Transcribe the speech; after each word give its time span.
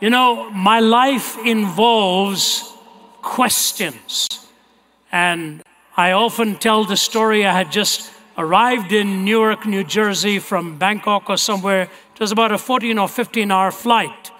You 0.00 0.08
know, 0.08 0.48
my 0.50 0.80
life 0.80 1.36
involves 1.44 2.72
questions. 3.20 4.28
And 5.12 5.62
I 5.94 6.12
often 6.12 6.56
tell 6.56 6.84
the 6.84 6.96
story 6.96 7.44
I 7.44 7.52
had 7.52 7.70
just 7.70 8.10
arrived 8.38 8.92
in 8.92 9.26
Newark, 9.26 9.66
New 9.66 9.84
Jersey 9.84 10.38
from 10.38 10.78
Bangkok 10.78 11.28
or 11.28 11.36
somewhere. 11.36 11.82
It 11.82 12.20
was 12.20 12.32
about 12.32 12.50
a 12.50 12.56
14 12.56 12.98
or 12.98 13.08
15 13.08 13.50
hour 13.50 13.70
flight. 13.70 14.30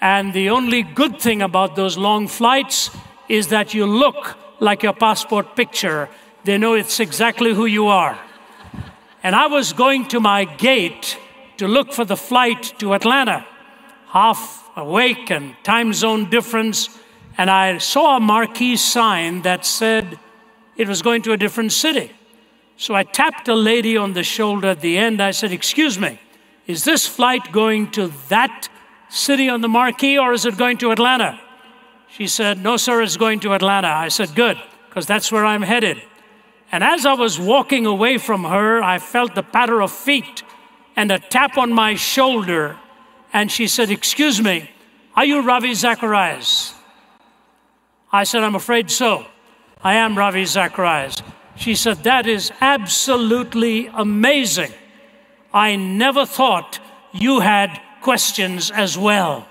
And 0.00 0.32
the 0.32 0.50
only 0.50 0.84
good 0.84 1.20
thing 1.20 1.42
about 1.42 1.74
those 1.74 1.98
long 1.98 2.28
flights 2.28 2.90
is 3.28 3.48
that 3.48 3.74
you 3.74 3.86
look 3.86 4.38
like 4.60 4.84
your 4.84 4.92
passport 4.92 5.56
picture. 5.56 6.08
They 6.44 6.56
know 6.56 6.74
it's 6.74 7.00
exactly 7.00 7.52
who 7.52 7.66
you 7.66 7.88
are. 7.88 8.16
And 9.24 9.34
I 9.34 9.48
was 9.48 9.72
going 9.72 10.06
to 10.08 10.20
my 10.20 10.44
gate 10.44 11.18
to 11.56 11.66
look 11.66 11.92
for 11.92 12.04
the 12.04 12.16
flight 12.16 12.74
to 12.78 12.94
Atlanta, 12.94 13.44
half 14.10 14.70
awake 14.76 15.30
and 15.30 15.54
time 15.62 15.92
zone 15.92 16.28
difference. 16.30 16.98
And 17.38 17.50
I 17.50 17.78
saw 17.78 18.16
a 18.16 18.20
marquee 18.20 18.76
sign 18.76 19.42
that 19.42 19.64
said 19.64 20.18
it 20.76 20.88
was 20.88 21.02
going 21.02 21.22
to 21.22 21.32
a 21.32 21.36
different 21.36 21.72
city. 21.72 22.10
So 22.76 22.94
I 22.94 23.02
tapped 23.02 23.48
a 23.48 23.54
lady 23.54 23.96
on 23.96 24.14
the 24.14 24.22
shoulder 24.22 24.68
at 24.68 24.80
the 24.80 24.96
end. 24.96 25.20
I 25.20 25.30
said, 25.32 25.52
Excuse 25.52 25.98
me, 25.98 26.18
is 26.66 26.84
this 26.84 27.06
flight 27.06 27.52
going 27.52 27.90
to 27.92 28.12
that 28.28 28.68
city 29.08 29.48
on 29.48 29.60
the 29.60 29.68
marquee 29.68 30.18
or 30.18 30.32
is 30.32 30.44
it 30.46 30.56
going 30.56 30.78
to 30.78 30.90
Atlanta? 30.90 31.40
She 32.08 32.26
said, 32.26 32.58
No, 32.62 32.76
sir, 32.76 33.02
it's 33.02 33.16
going 33.16 33.40
to 33.40 33.52
Atlanta. 33.52 33.88
I 33.88 34.08
said, 34.08 34.34
Good, 34.34 34.58
because 34.88 35.06
that's 35.06 35.30
where 35.30 35.44
I'm 35.44 35.62
headed. 35.62 36.02
And 36.72 36.82
as 36.84 37.04
I 37.04 37.14
was 37.14 37.38
walking 37.38 37.86
away 37.86 38.18
from 38.18 38.44
her, 38.44 38.82
I 38.82 38.98
felt 38.98 39.34
the 39.34 39.42
patter 39.42 39.82
of 39.82 39.92
feet 39.92 40.42
and 40.96 41.10
a 41.10 41.18
tap 41.18 41.58
on 41.58 41.72
my 41.72 41.94
shoulder. 41.94 42.76
And 43.32 43.50
she 43.50 43.66
said, 43.66 43.90
Excuse 43.90 44.40
me, 44.42 44.70
are 45.14 45.24
you 45.24 45.42
Ravi 45.42 45.74
Zacharias? 45.74 46.74
I 48.12 48.24
said, 48.24 48.42
I'm 48.42 48.54
afraid 48.54 48.90
so. 48.90 49.26
I 49.82 49.94
am 49.94 50.18
Ravi 50.18 50.44
Zacharias. 50.44 51.22
She 51.56 51.74
said, 51.74 52.04
That 52.04 52.26
is 52.26 52.52
absolutely 52.60 53.88
amazing. 53.88 54.72
I 55.52 55.76
never 55.76 56.24
thought 56.26 56.78
you 57.12 57.40
had 57.40 57.80
questions 58.00 58.70
as 58.70 58.96
well. 58.96 59.46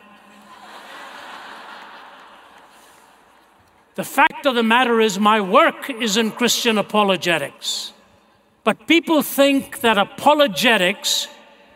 the 3.95 4.03
fact 4.03 4.45
of 4.45 4.55
the 4.55 4.63
matter 4.63 5.01
is, 5.01 5.19
my 5.19 5.41
work 5.41 5.89
is 5.89 6.15
in 6.15 6.31
Christian 6.31 6.77
apologetics. 6.77 7.93
But 8.63 8.87
people 8.87 9.21
think 9.21 9.81
that 9.81 9.97
apologetics, 9.97 11.27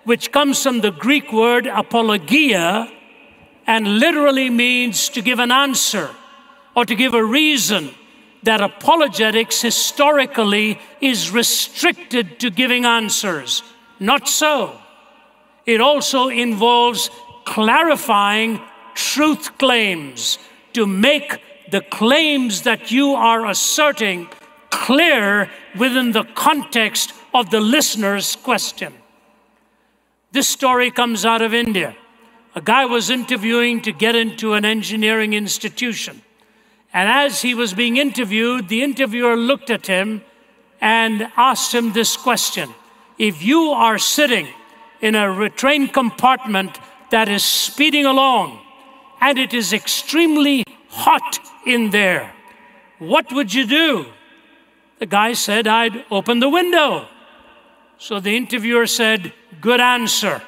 which 0.04 0.32
comes 0.32 0.62
from 0.62 0.82
the 0.82 0.92
Greek 0.92 1.32
word 1.32 1.68
apologia, 1.68 2.92
and 3.66 4.00
literally 4.00 4.50
means 4.50 5.10
to 5.10 5.22
give 5.22 5.40
an 5.40 5.52
answer 5.52 6.10
or 6.76 6.86
to 6.86 6.95
give 6.95 7.14
a 7.14 7.23
reason, 7.23 7.92
that 8.44 8.60
apologetics 8.60 9.62
historically 9.62 10.78
is 11.00 11.32
restricted 11.32 12.40
to 12.40 12.50
giving 12.50 12.84
answers. 12.84 13.64
Not 14.00 14.28
so. 14.28 14.78
It 15.66 15.80
also 15.80 16.28
involves 16.28 17.10
clarifying 17.45 18.60
truth 18.95 19.58
claims 19.58 20.40
to 20.73 20.86
make 20.86 21.42
the 21.72 21.82
claims 21.82 22.64
that 22.64 22.92
you 22.92 23.14
are 23.14 23.45
asserting 23.45 24.28
clear 24.70 25.50
within 25.78 26.12
the 26.12 26.26
context 26.36 27.14
of 27.34 27.50
the 27.50 27.62
listener's 27.62 28.36
question. 28.36 28.94
This 30.34 30.50
story 30.50 30.89
comes 30.89 31.26
out 31.26 31.44
of 31.44 31.53
India. 31.53 31.95
A 32.56 32.62
guy 32.62 32.86
was 32.86 33.12
interviewing 33.12 33.84
to 33.84 33.92
get 33.92 34.16
into 34.16 34.53
an 34.53 34.66
engineering 34.66 35.34
institution. 35.34 36.23
And 36.92 37.08
as 37.08 37.44
he 37.44 37.53
was 37.53 37.76
being 37.76 37.98
interviewed, 37.98 38.67
the 38.67 38.81
interviewer 38.81 39.38
looked 39.38 39.70
at 39.70 39.86
him 39.86 40.23
and 40.82 41.32
asked 41.38 41.71
him 41.71 41.94
this 41.94 42.17
question 42.17 42.73
If 43.20 43.44
you 43.44 43.70
are 43.70 43.99
sitting 43.99 44.48
in 45.02 45.14
a 45.14 45.52
train 45.52 45.88
compartment 45.88 46.80
that 47.11 47.30
is 47.30 47.44
speeding 47.44 48.08
along 48.08 48.60
and 49.21 49.38
it 49.38 49.54
is 49.54 49.71
extremely 49.71 50.64
hot 50.89 51.38
in 51.67 51.92
there, 51.92 52.33
what 52.98 53.32
would 53.32 53.54
you 53.54 53.67
do? 53.67 54.08
The 54.98 55.05
guy 55.05 55.33
said, 55.33 55.67
I'd 55.67 56.05
open 56.10 56.39
the 56.39 56.50
window. 56.50 57.08
So 58.00 58.20
the 58.20 58.36
interviewer 58.36 58.88
said, 58.88 59.32
Good 59.64 59.80
answer. 59.80 60.42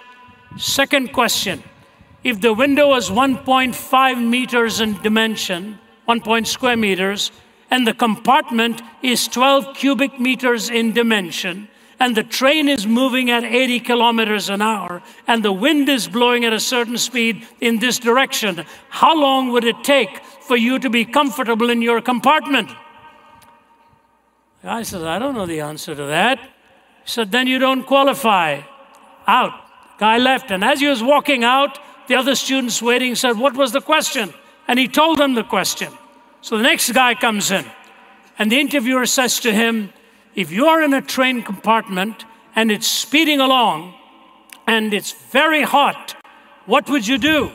Second 0.57 1.13
question 1.13 1.63
If 2.21 2.41
the 2.41 2.53
window 2.53 2.89
was 2.89 3.09
1.5 3.09 4.21
meters 4.21 4.81
in 4.81 5.01
dimension, 5.01 5.79
1 6.03 6.19
point 6.19 6.47
square 6.47 6.75
meters, 6.75 7.31
and 7.71 7.87
the 7.87 7.93
compartment 7.93 8.81
is 9.01 9.29
12 9.29 9.73
cubic 9.73 10.19
meters 10.19 10.69
in 10.69 10.91
dimension, 10.91 11.69
and 11.97 12.17
the 12.17 12.23
train 12.23 12.67
is 12.67 12.85
moving 12.85 13.31
at 13.31 13.45
80 13.45 13.79
kilometers 13.79 14.49
an 14.49 14.61
hour, 14.61 15.01
and 15.27 15.45
the 15.45 15.53
wind 15.53 15.87
is 15.87 16.09
blowing 16.09 16.43
at 16.43 16.51
a 16.51 16.59
certain 16.59 16.97
speed 16.97 17.47
in 17.61 17.79
this 17.79 17.97
direction, 17.99 18.65
how 18.89 19.17
long 19.17 19.49
would 19.53 19.63
it 19.63 19.81
take 19.81 20.25
for 20.41 20.57
you 20.57 20.77
to 20.77 20.89
be 20.89 21.05
comfortable 21.05 21.69
in 21.69 21.81
your 21.81 22.01
compartment? 22.01 22.69
Guy 24.61 24.83
says, 24.83 25.03
I 25.03 25.19
don't 25.19 25.35
know 25.35 25.45
the 25.45 25.61
answer 25.61 25.95
to 25.95 26.05
that. 26.07 26.37
He 26.37 27.09
said, 27.09 27.31
Then 27.31 27.47
you 27.47 27.59
don't 27.59 27.83
qualify. 27.83 28.74
Out. 29.27 29.53
Guy 29.97 30.17
left, 30.17 30.51
and 30.51 30.63
as 30.63 30.79
he 30.81 30.87
was 30.87 31.01
walking 31.01 31.43
out, 31.43 31.79
the 32.07 32.15
other 32.15 32.35
students 32.35 32.81
waiting 32.81 33.15
said, 33.15 33.37
What 33.37 33.55
was 33.55 33.71
the 33.71 33.81
question? 33.81 34.33
And 34.67 34.77
he 34.77 34.87
told 34.87 35.17
them 35.17 35.35
the 35.35 35.43
question. 35.43 35.91
So 36.41 36.57
the 36.57 36.63
next 36.63 36.91
guy 36.91 37.15
comes 37.15 37.51
in, 37.51 37.65
and 38.37 38.51
the 38.51 38.59
interviewer 38.59 39.05
says 39.05 39.39
to 39.41 39.51
him, 39.51 39.91
If 40.35 40.51
you're 40.51 40.83
in 40.83 40.93
a 40.93 41.01
train 41.01 41.41
compartment 41.41 42.25
and 42.55 42.71
it's 42.71 42.87
speeding 42.87 43.39
along 43.39 43.95
and 44.67 44.93
it's 44.93 45.11
very 45.11 45.63
hot, 45.63 46.15
what 46.65 46.89
would 46.89 47.07
you 47.07 47.17
do? 47.17 47.51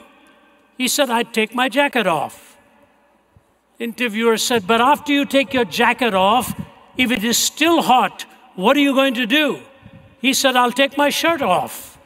He 0.78 0.88
said, 0.88 1.10
I'd 1.10 1.34
take 1.34 1.54
my 1.54 1.68
jacket 1.68 2.06
off. 2.06 2.56
Interviewer 3.78 4.36
said, 4.36 4.66
But 4.66 4.80
after 4.80 5.12
you 5.12 5.24
take 5.24 5.52
your 5.52 5.64
jacket 5.64 6.14
off, 6.14 6.58
if 6.96 7.10
it 7.10 7.22
is 7.22 7.38
still 7.38 7.82
hot, 7.82 8.24
what 8.54 8.76
are 8.76 8.80
you 8.80 8.94
going 8.94 9.14
to 9.14 9.26
do? 9.26 9.60
He 10.20 10.34
said, 10.34 10.56
I'll 10.56 10.72
take 10.72 10.96
my 10.96 11.08
shirt 11.08 11.42
off. 11.42 11.98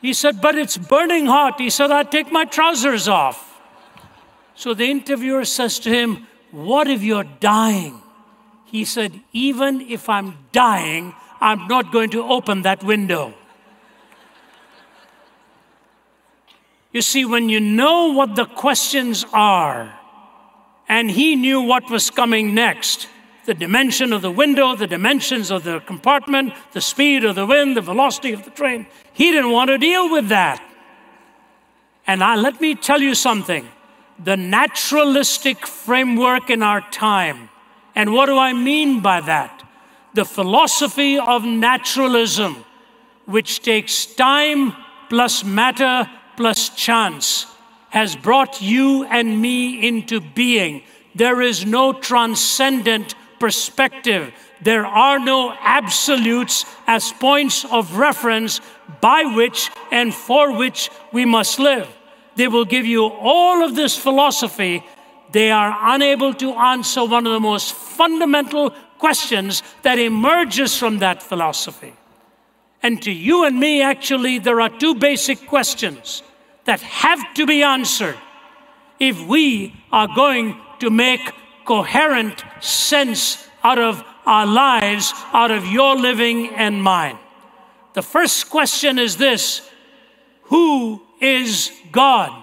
He 0.00 0.12
said, 0.12 0.40
But 0.40 0.56
it's 0.56 0.76
burning 0.76 1.26
hot. 1.26 1.60
He 1.60 1.70
said, 1.70 1.90
I'll 1.90 2.04
take 2.04 2.32
my 2.32 2.44
trousers 2.44 3.08
off. 3.08 3.60
So 4.54 4.74
the 4.74 4.84
interviewer 4.84 5.44
says 5.44 5.78
to 5.80 5.90
him, 5.90 6.26
What 6.50 6.88
if 6.88 7.02
you're 7.02 7.24
dying? 7.40 8.00
He 8.66 8.84
said, 8.84 9.20
Even 9.32 9.82
if 9.82 10.08
I'm 10.08 10.38
dying, 10.52 11.14
I'm 11.40 11.68
not 11.68 11.92
going 11.92 12.10
to 12.10 12.22
open 12.22 12.62
that 12.62 12.82
window. 12.82 13.34
You 16.92 17.02
see, 17.02 17.24
when 17.24 17.48
you 17.48 17.60
know 17.60 18.12
what 18.12 18.36
the 18.36 18.46
questions 18.46 19.26
are, 19.32 19.98
and 20.88 21.10
he 21.10 21.34
knew 21.34 21.60
what 21.60 21.90
was 21.90 22.08
coming 22.08 22.54
next 22.54 23.08
the 23.46 23.54
dimension 23.54 24.12
of 24.12 24.22
the 24.22 24.30
window, 24.30 24.74
the 24.74 24.86
dimensions 24.86 25.50
of 25.50 25.64
the 25.64 25.80
compartment, 25.80 26.52
the 26.72 26.80
speed 26.80 27.24
of 27.24 27.34
the 27.34 27.46
wind, 27.46 27.76
the 27.76 27.80
velocity 27.80 28.32
of 28.32 28.44
the 28.44 28.50
train 28.50 28.86
he 29.14 29.30
didn't 29.30 29.52
want 29.52 29.68
to 29.68 29.78
deal 29.78 30.10
with 30.10 30.28
that. 30.28 30.60
And 32.06 32.22
I, 32.22 32.34
let 32.34 32.60
me 32.60 32.74
tell 32.74 33.00
you 33.00 33.14
something 33.14 33.66
the 34.22 34.36
naturalistic 34.36 35.66
framework 35.66 36.50
in 36.50 36.62
our 36.62 36.80
time. 36.90 37.48
And 37.94 38.12
what 38.12 38.26
do 38.26 38.36
I 38.36 38.52
mean 38.52 39.00
by 39.00 39.20
that? 39.22 39.62
The 40.14 40.24
philosophy 40.24 41.18
of 41.18 41.44
naturalism, 41.44 42.64
which 43.24 43.62
takes 43.62 44.06
time 44.06 44.72
plus 45.08 45.42
matter 45.42 46.08
plus 46.36 46.68
chance, 46.70 47.46
has 47.90 48.14
brought 48.14 48.60
you 48.60 49.04
and 49.04 49.40
me 49.40 49.86
into 49.86 50.20
being. 50.20 50.82
There 51.14 51.40
is 51.40 51.64
no 51.64 51.92
transcendent 51.92 53.14
perspective. 53.38 54.32
There 54.60 54.86
are 54.86 55.18
no 55.18 55.54
absolutes 55.60 56.64
as 56.86 57.12
points 57.12 57.64
of 57.64 57.96
reference 57.96 58.60
by 59.00 59.24
which 59.24 59.70
and 59.90 60.14
for 60.14 60.56
which 60.56 60.90
we 61.12 61.24
must 61.24 61.58
live. 61.58 61.88
They 62.36 62.48
will 62.48 62.64
give 62.64 62.86
you 62.86 63.04
all 63.04 63.62
of 63.64 63.76
this 63.76 63.96
philosophy. 63.96 64.84
They 65.32 65.50
are 65.50 65.76
unable 65.94 66.34
to 66.34 66.52
answer 66.52 67.04
one 67.04 67.26
of 67.26 67.32
the 67.32 67.40
most 67.40 67.74
fundamental 67.74 68.70
questions 68.98 69.62
that 69.82 69.98
emerges 69.98 70.76
from 70.76 70.98
that 70.98 71.22
philosophy. 71.22 71.92
And 72.82 73.00
to 73.02 73.12
you 73.12 73.44
and 73.44 73.58
me, 73.58 73.82
actually, 73.82 74.38
there 74.38 74.60
are 74.60 74.68
two 74.68 74.94
basic 74.94 75.46
questions 75.46 76.22
that 76.64 76.80
have 76.80 77.34
to 77.34 77.46
be 77.46 77.62
answered 77.62 78.16
if 79.00 79.20
we 79.26 79.74
are 79.92 80.08
going 80.14 80.56
to 80.80 80.90
make 80.90 81.32
coherent 81.64 82.44
sense 82.60 83.48
out 83.62 83.78
of 83.78 84.04
our 84.26 84.46
lives, 84.46 85.12
out 85.32 85.50
of 85.50 85.66
your 85.66 85.96
living 85.96 86.48
and 86.54 86.82
mine. 86.82 87.18
The 87.94 88.02
first 88.02 88.50
question 88.50 88.98
is 88.98 89.16
this 89.16 89.68
Who 90.44 91.02
is 91.20 91.70
God? 91.92 92.42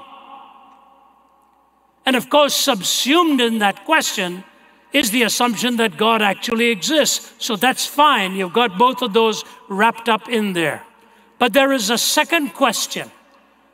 And 2.06 2.16
of 2.16 2.30
course, 2.30 2.56
subsumed 2.56 3.42
in 3.42 3.60
that 3.60 3.86
question 3.86 4.44
is 4.92 5.12
the 5.12 5.24
assumption 5.24 5.78
that 5.78 5.98
God 5.98 6.22
actually 6.22 6.70
exists. 6.70 7.32
So 7.38 7.56
that's 7.56 7.86
fine. 7.86 8.36
You've 8.36 8.54
got 8.54 8.78
both 8.78 9.02
of 9.02 9.14
those 9.14 9.46
wrapped 9.70 10.10
up 10.10 10.28
in 10.28 10.54
there. 10.54 10.84
But 11.40 11.54
there 11.54 11.72
is 11.72 11.90
a 11.90 11.98
second 11.98 12.50
question 12.50 13.10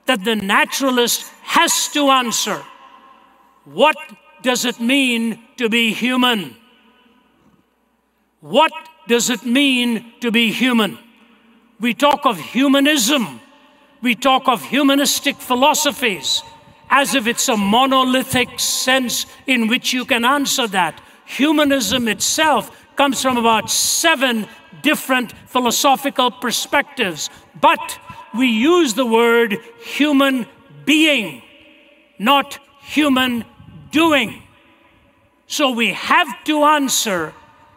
that 0.06 0.24
the 0.24 0.36
naturalist 0.36 1.32
has 1.44 1.90
to 1.90 2.10
answer 2.10 2.64
What 3.66 3.98
does 4.48 4.64
it 4.64 4.80
mean 4.80 5.38
to 5.58 5.68
be 5.68 5.92
human? 5.92 6.56
What 8.40 8.72
does 9.06 9.30
it 9.30 9.44
mean 9.44 10.14
to 10.22 10.32
be 10.32 10.54
human? 10.54 10.98
We 11.82 11.94
talk 11.94 12.26
of 12.26 12.40
humanism, 12.40 13.42
we 14.02 14.16
talk 14.16 14.48
of 14.48 14.64
humanistic 14.64 15.36
philosophies 15.36 16.44
as 16.90 17.14
if 17.14 17.28
it's 17.28 17.50
a 17.50 17.58
monolithic 17.58 18.58
sense 18.58 19.26
in 19.48 19.68
which 19.68 19.92
you 19.92 20.06
can 20.06 20.24
answer 20.24 20.66
that. 20.68 21.02
Humanism 21.26 22.08
itself 22.08 22.72
comes 22.96 23.22
from 23.22 23.36
about 23.36 23.70
seven 23.70 24.48
different 24.82 25.34
philosophical 25.50 26.32
perspectives, 26.32 27.30
but 27.60 28.00
we 28.34 28.48
use 28.48 28.94
the 28.94 29.06
word 29.06 29.58
human 29.82 30.46
being, 30.86 31.42
not 32.18 32.60
human 32.80 33.44
doing. 33.92 34.44
So 35.48 35.72
we 35.72 35.94
have 35.94 36.44
to 36.46 36.64
answer 36.64 37.34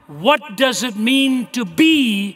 what 0.07 0.57
does 0.57 0.83
it 0.83 0.97
mean 0.97 1.47
to 1.53 1.65
be 1.65 2.33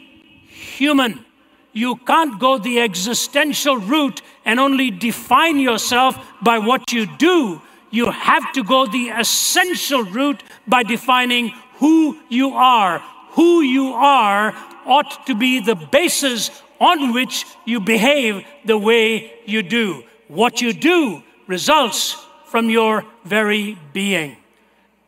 human? 0.47 1.25
You 1.73 1.97
can't 1.97 2.39
go 2.39 2.57
the 2.57 2.79
existential 2.79 3.77
route 3.77 4.21
and 4.45 4.61
only 4.61 4.91
define 4.91 5.59
yourself 5.59 6.17
by 6.41 6.57
what 6.59 6.93
you 6.93 7.05
do. 7.17 7.61
You 7.91 8.11
have 8.11 8.53
to 8.53 8.63
go 8.63 8.85
the 8.85 9.09
essential 9.09 10.03
route 10.03 10.41
by 10.65 10.83
defining 10.83 11.51
who 11.79 12.17
you 12.29 12.51
are. 12.51 12.99
Who 13.31 13.61
you 13.61 13.87
are 13.87 14.55
ought 14.85 15.27
to 15.27 15.35
be 15.35 15.59
the 15.59 15.75
basis 15.75 16.49
on 16.79 17.13
which 17.13 17.45
you 17.65 17.81
behave 17.81 18.45
the 18.63 18.77
way 18.77 19.33
you 19.45 19.63
do. 19.63 20.03
What 20.29 20.61
you 20.61 20.71
do 20.71 21.23
results 21.47 22.24
from 22.55 22.69
your 22.69 23.03
very 23.25 23.77
being. 23.91 24.37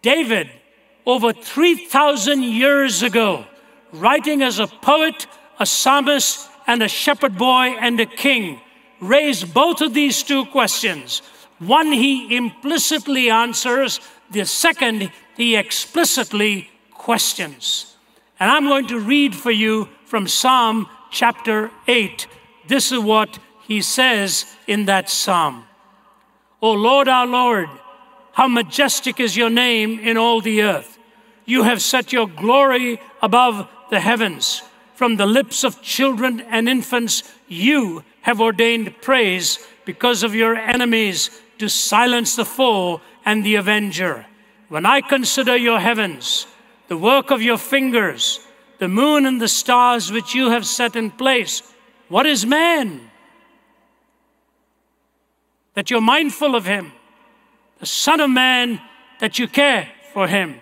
David, 0.02 0.50
over 1.06 1.32
3,000 1.32 2.44
years 2.44 3.04
ago, 3.04 3.46
writing 3.94 4.42
as 4.42 4.60
a 4.60 4.68
poet, 4.68 5.28
a 5.58 5.66
psalmist, 5.66 6.50
and 6.68 6.84
a 6.84 6.90
shepherd 6.90 7.38
boy 7.38 7.68
and 7.80 8.02
a 8.02 8.06
king, 8.06 8.60
raised 9.00 9.54
both 9.54 9.80
of 9.80 9.94
these 9.94 10.24
two 10.24 10.44
questions. 10.48 11.22
One 11.60 11.94
he 11.94 12.36
implicitly 12.36 13.30
answers, 13.30 14.02
the 14.30 14.46
second 14.46 15.10
he 15.38 15.56
explicitly 15.56 16.70
questions. 16.92 17.96
And 18.42 18.52
I'm 18.52 18.66
going 18.66 18.88
to 18.88 19.00
read 19.00 19.34
for 19.34 19.52
you 19.52 19.88
from 20.04 20.28
Psalm 20.28 20.90
chapter 21.12 21.72
8. 21.88 22.28
This 22.68 22.92
is 22.92 23.00
what 23.00 23.40
he 23.62 23.82
says 23.82 24.46
in 24.68 24.84
that 24.88 25.10
psalm 25.10 25.67
O 26.68 26.74
Lord, 26.74 27.08
our 27.08 27.26
Lord, 27.26 27.70
how 28.34 28.50
majestic 28.50 29.22
is 29.22 29.38
your 29.38 29.50
name 29.50 30.00
in 30.02 30.18
all 30.18 30.42
the 30.42 30.64
earth. 30.64 31.00
You 31.46 31.64
have 31.64 31.82
set 31.82 32.12
your 32.12 32.28
glory 32.28 33.00
above 33.22 33.70
the 33.90 34.02
heavens. 34.02 34.64
From 34.94 35.16
the 35.16 35.26
lips 35.26 35.64
of 35.64 35.82
children 35.82 36.42
and 36.42 36.68
infants, 36.68 37.24
you 37.48 38.04
have 38.24 38.42
ordained 38.42 39.02
praise 39.02 39.66
because 39.86 40.24
of 40.24 40.36
your 40.36 40.58
enemies 40.58 41.30
to 41.60 41.70
silence 41.70 42.36
the 42.36 42.44
foe 42.44 43.00
and 43.24 43.46
the 43.46 43.56
avenger. 43.56 44.26
When 44.68 44.86
I 44.86 45.00
consider 45.00 45.56
your 45.56 45.80
heavens, 45.80 46.48
the 46.90 46.98
work 46.98 47.32
of 47.32 47.42
your 47.42 47.58
fingers, 47.58 48.46
the 48.80 48.90
moon 48.90 49.26
and 49.26 49.40
the 49.40 49.48
stars 49.48 50.12
which 50.12 50.36
you 50.36 50.50
have 50.50 50.66
set 50.66 50.98
in 50.98 51.12
place, 51.12 51.64
what 52.10 52.26
is 52.26 52.46
man? 52.46 53.07
That 55.78 55.92
you're 55.92 56.02
mindful 56.02 56.56
of 56.56 56.66
him, 56.66 56.92
the 57.80 57.86
Son 57.86 58.20
of 58.20 58.32
Man, 58.32 58.82
that 59.20 59.38
you 59.38 59.48
care 59.48 59.88
for 60.12 60.28
him. 60.28 60.60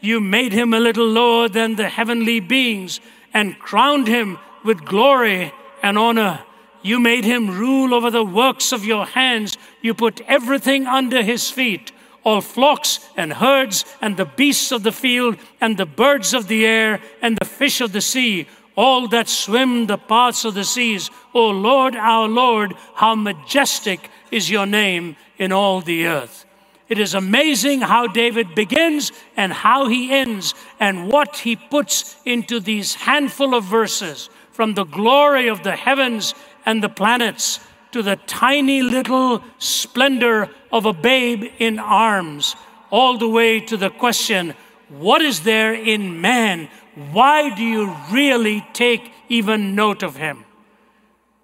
You 0.00 0.20
made 0.22 0.54
him 0.54 0.72
a 0.72 0.80
little 0.80 1.06
lower 1.06 1.50
than 1.50 1.76
the 1.76 1.90
heavenly 1.90 2.40
beings 2.40 2.98
and 3.34 3.58
crowned 3.58 4.08
him 4.08 4.38
with 4.64 4.82
glory 4.86 5.52
and 5.82 5.98
honor. 5.98 6.44
You 6.80 6.98
made 6.98 7.26
him 7.26 7.50
rule 7.50 7.92
over 7.92 8.10
the 8.10 8.24
works 8.24 8.72
of 8.72 8.86
your 8.86 9.04
hands. 9.04 9.58
You 9.82 9.92
put 9.92 10.22
everything 10.22 10.86
under 10.86 11.22
his 11.22 11.50
feet 11.50 11.92
all 12.24 12.40
flocks 12.40 13.00
and 13.18 13.34
herds, 13.34 13.84
and 14.00 14.16
the 14.16 14.24
beasts 14.24 14.72
of 14.72 14.82
the 14.82 14.92
field, 14.92 15.36
and 15.60 15.76
the 15.76 15.84
birds 15.84 16.32
of 16.32 16.48
the 16.48 16.64
air, 16.64 17.00
and 17.20 17.36
the 17.36 17.44
fish 17.44 17.82
of 17.82 17.92
the 17.92 18.00
sea, 18.00 18.46
all 18.76 19.06
that 19.08 19.28
swim 19.28 19.86
the 19.86 19.98
paths 19.98 20.46
of 20.46 20.54
the 20.54 20.64
seas. 20.64 21.10
O 21.34 21.50
Lord, 21.50 21.94
our 21.94 22.26
Lord, 22.26 22.74
how 22.94 23.14
majestic 23.14 24.10
is 24.34 24.50
your 24.50 24.66
name 24.66 25.16
in 25.38 25.52
all 25.52 25.80
the 25.80 26.06
earth. 26.06 26.44
It 26.88 26.98
is 26.98 27.14
amazing 27.14 27.80
how 27.82 28.08
David 28.08 28.54
begins 28.54 29.12
and 29.36 29.52
how 29.52 29.88
he 29.88 30.12
ends, 30.12 30.54
and 30.78 31.08
what 31.10 31.38
he 31.38 31.56
puts 31.56 32.16
into 32.24 32.60
these 32.60 32.94
handful 32.94 33.54
of 33.54 33.64
verses 33.64 34.28
from 34.50 34.74
the 34.74 34.84
glory 34.84 35.48
of 35.48 35.62
the 35.62 35.76
heavens 35.76 36.34
and 36.66 36.82
the 36.82 36.88
planets 36.88 37.60
to 37.92 38.02
the 38.02 38.16
tiny 38.26 38.82
little 38.82 39.42
splendor 39.58 40.50
of 40.72 40.84
a 40.84 40.92
babe 40.92 41.44
in 41.58 41.78
arms, 41.78 42.56
all 42.90 43.16
the 43.16 43.28
way 43.28 43.60
to 43.60 43.76
the 43.76 43.90
question 43.90 44.54
what 44.88 45.22
is 45.22 45.40
there 45.40 45.72
in 45.72 46.20
man? 46.20 46.68
Why 47.12 47.54
do 47.54 47.62
you 47.62 47.96
really 48.12 48.66
take 48.72 49.12
even 49.28 49.74
note 49.74 50.02
of 50.02 50.16
him? 50.16 50.44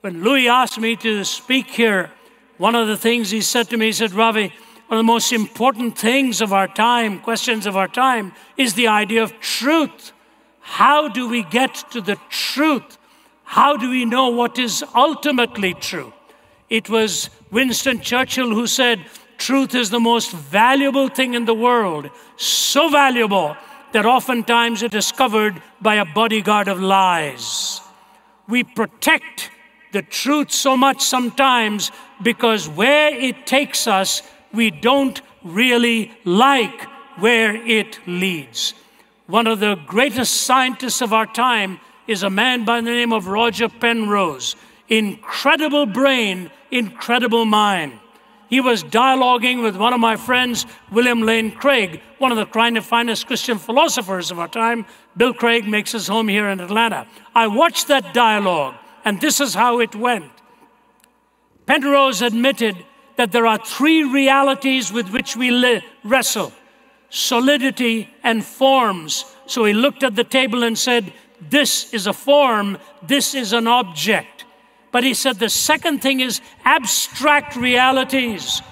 When 0.03 0.23
Louis 0.23 0.49
asked 0.49 0.79
me 0.79 0.97
to 0.97 1.25
speak 1.25 1.69
here, 1.69 2.11
one 2.61 2.75
of 2.75 2.89
the 2.89 2.97
things 2.97 3.31
he 3.31 3.41
said 3.41 3.71
to 3.71 3.79
me, 3.79 3.87
he 3.87 3.93
said, 3.93 4.13
Ravi, 4.13 4.53
one 4.89 4.99
of 4.99 4.99
the 4.99 5.03
most 5.03 5.33
important 5.33 5.97
things 5.97 6.43
of 6.43 6.53
our 6.53 6.69
time, 6.69 7.19
questions 7.21 7.65
of 7.65 7.75
our 7.75 7.89
time, 7.89 8.35
is 8.59 8.75
the 8.75 8.87
idea 8.87 9.23
of 9.23 9.41
truth. 9.41 10.13
How 10.61 11.09
do 11.09 11.27
we 11.27 11.43
get 11.43 11.75
to 11.93 12.03
the 12.03 12.19
truth? 12.29 12.99
How 13.45 13.79
do 13.79 13.89
we 13.89 14.05
know 14.05 14.29
what 14.29 14.59
is 14.59 14.85
ultimately 14.95 15.73
true? 15.73 16.13
It 16.69 16.91
was 16.91 17.31
Winston 17.51 18.01
Churchill 18.01 18.51
who 18.51 18.67
said, 18.67 19.07
Truth 19.39 19.75
is 19.75 19.89
the 19.89 19.99
most 19.99 20.31
valuable 20.31 21.09
thing 21.09 21.33
in 21.33 21.47
the 21.47 21.55
world, 21.55 22.11
so 22.37 22.91
valuable 22.91 23.57
that 23.93 24.05
oftentimes 24.05 24.83
it 24.83 24.93
is 24.93 25.13
covered 25.13 25.63
by 25.81 25.95
a 25.95 26.05
bodyguard 26.05 26.69
of 26.69 26.79
lies. 26.79 27.81
We 28.47 28.65
protect 28.65 29.51
the 29.93 30.03
truth 30.03 30.53
so 30.53 30.77
much 30.77 31.01
sometimes 31.01 31.91
because 32.23 32.69
where 32.69 33.15
it 33.15 33.47
takes 33.47 33.87
us, 33.87 34.23
we 34.53 34.71
don't 34.71 35.21
really 35.43 36.13
like 36.25 36.83
where 37.19 37.55
it 37.55 37.99
leads. 38.07 38.75
One 39.27 39.47
of 39.47 39.61
the 39.61 39.77
greatest 39.87 40.43
scientists 40.43 41.01
of 41.01 41.13
our 41.13 41.27
time 41.27 41.81
is 42.07 42.23
a 42.23 42.31
man 42.31 42.65
by 42.65 42.81
the 42.81 42.91
name 42.91 43.13
of 43.13 43.29
Roger 43.29 43.69
Penrose. 43.69 44.57
Incredible 44.89 45.87
brain, 45.87 46.51
incredible 46.71 47.45
mind. 47.45 47.93
He 48.49 48.61
was 48.61 48.83
dialoguing 48.83 49.63
with 49.63 49.77
one 49.77 49.93
of 49.93 50.01
my 50.01 50.17
friends, 50.17 50.67
William 50.91 51.23
Lane 51.23 51.53
Craig, 51.53 52.03
one 52.19 52.33
of 52.33 52.39
the 52.39 52.83
finest 52.83 53.29
Christian 53.29 53.59
philosophers 53.59 54.33
of 54.33 54.41
our 54.41 54.49
time. 54.49 54.85
Bill 55.17 55.33
Craig 55.33 55.69
makes 55.69 55.93
his 55.93 56.09
home 56.09 56.27
here 56.27 56.49
in 56.49 56.59
Atlanta. 56.59 57.07
I 57.33 57.47
watched 57.47 57.87
that 57.87 58.13
dialogue, 58.13 58.75
and 59.05 59.21
this 59.21 59.41
is 59.41 59.55
how 59.55 59.79
it 59.79 59.95
went. 59.95 60.33
Penrose 61.71 62.21
admitted 62.21 62.85
that 63.15 63.31
there 63.31 63.47
are 63.47 63.65
three 63.65 64.03
realities 64.03 64.93
with 64.93 65.11
which 65.11 65.37
we 65.37 65.53
li- 65.53 65.81
wrestle 66.03 66.53
solidity 67.11 68.09
and 68.25 68.45
forms. 68.45 69.25
So 69.47 69.65
he 69.65 69.73
looked 69.73 70.03
at 70.03 70.17
the 70.17 70.25
table 70.25 70.65
and 70.65 70.77
said, 70.77 71.13
this 71.41 71.95
is 71.95 72.09
a 72.09 72.13
form, 72.13 72.77
this 73.03 73.35
is 73.37 73.53
an 73.53 73.69
object. 73.69 74.45
But 74.91 75.05
he 75.05 75.15
said 75.15 75.39
the 75.39 75.49
second 75.49 76.03
thing 76.03 76.19
is 76.19 76.41
abstract 76.65 77.55
realities, 77.55 78.63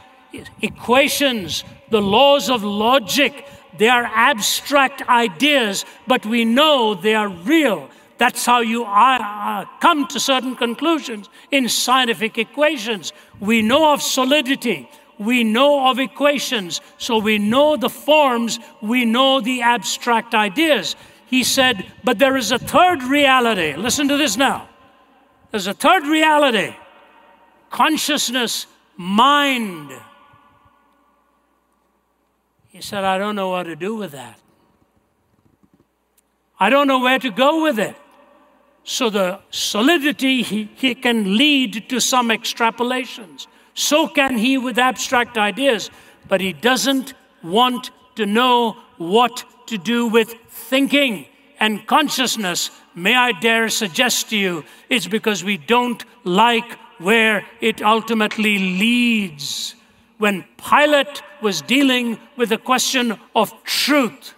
equations, 0.61 1.62
the 1.90 2.02
laws 2.02 2.50
of 2.50 2.64
logic. 2.64 3.47
They 3.76 3.88
are 3.88 4.11
abstract 4.12 5.02
ideas, 5.09 5.85
but 6.09 6.26
we 6.26 6.45
know 6.45 6.95
they 6.95 7.14
are 7.14 7.28
real. 7.28 7.90
That's 8.19 8.45
how 8.45 8.61
you 8.61 8.85
are, 8.85 9.21
uh, 9.21 9.65
come 9.81 10.07
to 10.09 10.21
certain 10.21 10.57
conclusions 10.57 11.29
in 11.51 11.69
scientific 11.69 12.37
equations. 12.37 13.13
We 13.41 13.63
know 13.63 13.93
of 13.93 14.03
solidity, 14.03 14.91
we 15.19 15.45
know 15.45 15.89
of 15.89 15.99
equations, 15.99 16.81
so 16.99 17.19
we 17.19 17.39
know 17.39 17.77
the 17.77 17.91
forms, 17.91 18.59
we 18.83 19.05
know 19.05 19.41
the 19.41 19.63
abstract 19.63 20.35
ideas 20.35 20.97
he 21.29 21.45
said, 21.45 21.85
But 22.03 22.19
there 22.19 22.37
is 22.37 22.53
a 22.53 22.59
third 22.59 23.03
reality. 23.03 23.77
Listen 23.77 24.09
to 24.09 24.17
this 24.17 24.37
now. 24.37 24.69
There's 25.51 25.67
a 25.67 25.75
third 25.75 26.05
reality 26.05 26.75
consciousness, 27.71 28.67
mind. 28.97 29.93
He 32.69 32.81
said, 32.81 33.05
I 33.05 33.19
don't 33.19 33.37
know 33.37 33.51
what 33.51 33.65
to 33.65 33.77
do 33.77 33.95
with 33.95 34.13
that. 34.13 34.41
I 36.59 36.71
don't 36.71 36.89
know 36.89 37.01
where 37.01 37.19
to 37.19 37.31
go 37.31 37.63
with 37.63 37.79
it. 37.79 37.95
So 38.88 39.11
the 39.11 39.40
solidity, 39.50 40.42
he, 40.42 40.71
he 40.75 40.95
can 40.95 41.37
lead 41.37 41.90
to 41.90 42.00
some 42.00 42.30
extrapolations. 42.30 43.47
So 43.75 44.09
can 44.09 44.38
he 44.38 44.57
with 44.57 44.78
abstract 44.78 45.37
ideas, 45.37 45.90
but 46.26 46.40
he 46.40 46.54
doesn't 46.54 47.12
want 47.42 47.90
to 48.16 48.25
know 48.25 48.78
what 48.97 49.45
to 49.66 49.76
do 49.76 50.07
with 50.07 50.33
thinking 50.49 51.26
and 51.61 51.87
consciousness. 51.87 52.71
May 52.95 53.14
I 53.14 53.33
dare 53.33 53.68
suggest 53.68 54.30
to 54.30 54.38
you, 54.38 54.64
it's 54.88 55.07
because 55.07 55.45
we 55.45 55.59
don't 55.59 56.02
like 56.25 56.78
where 56.97 57.45
it 57.61 57.83
ultimately 57.83 58.57
leads. 58.59 59.75
When 60.16 60.47
Pilate 60.57 61.21
was 61.42 61.61
dealing 61.61 62.18
with 62.38 62.49
the 62.49 62.57
question 62.57 63.18
of 63.37 63.52
truth, 63.64 64.33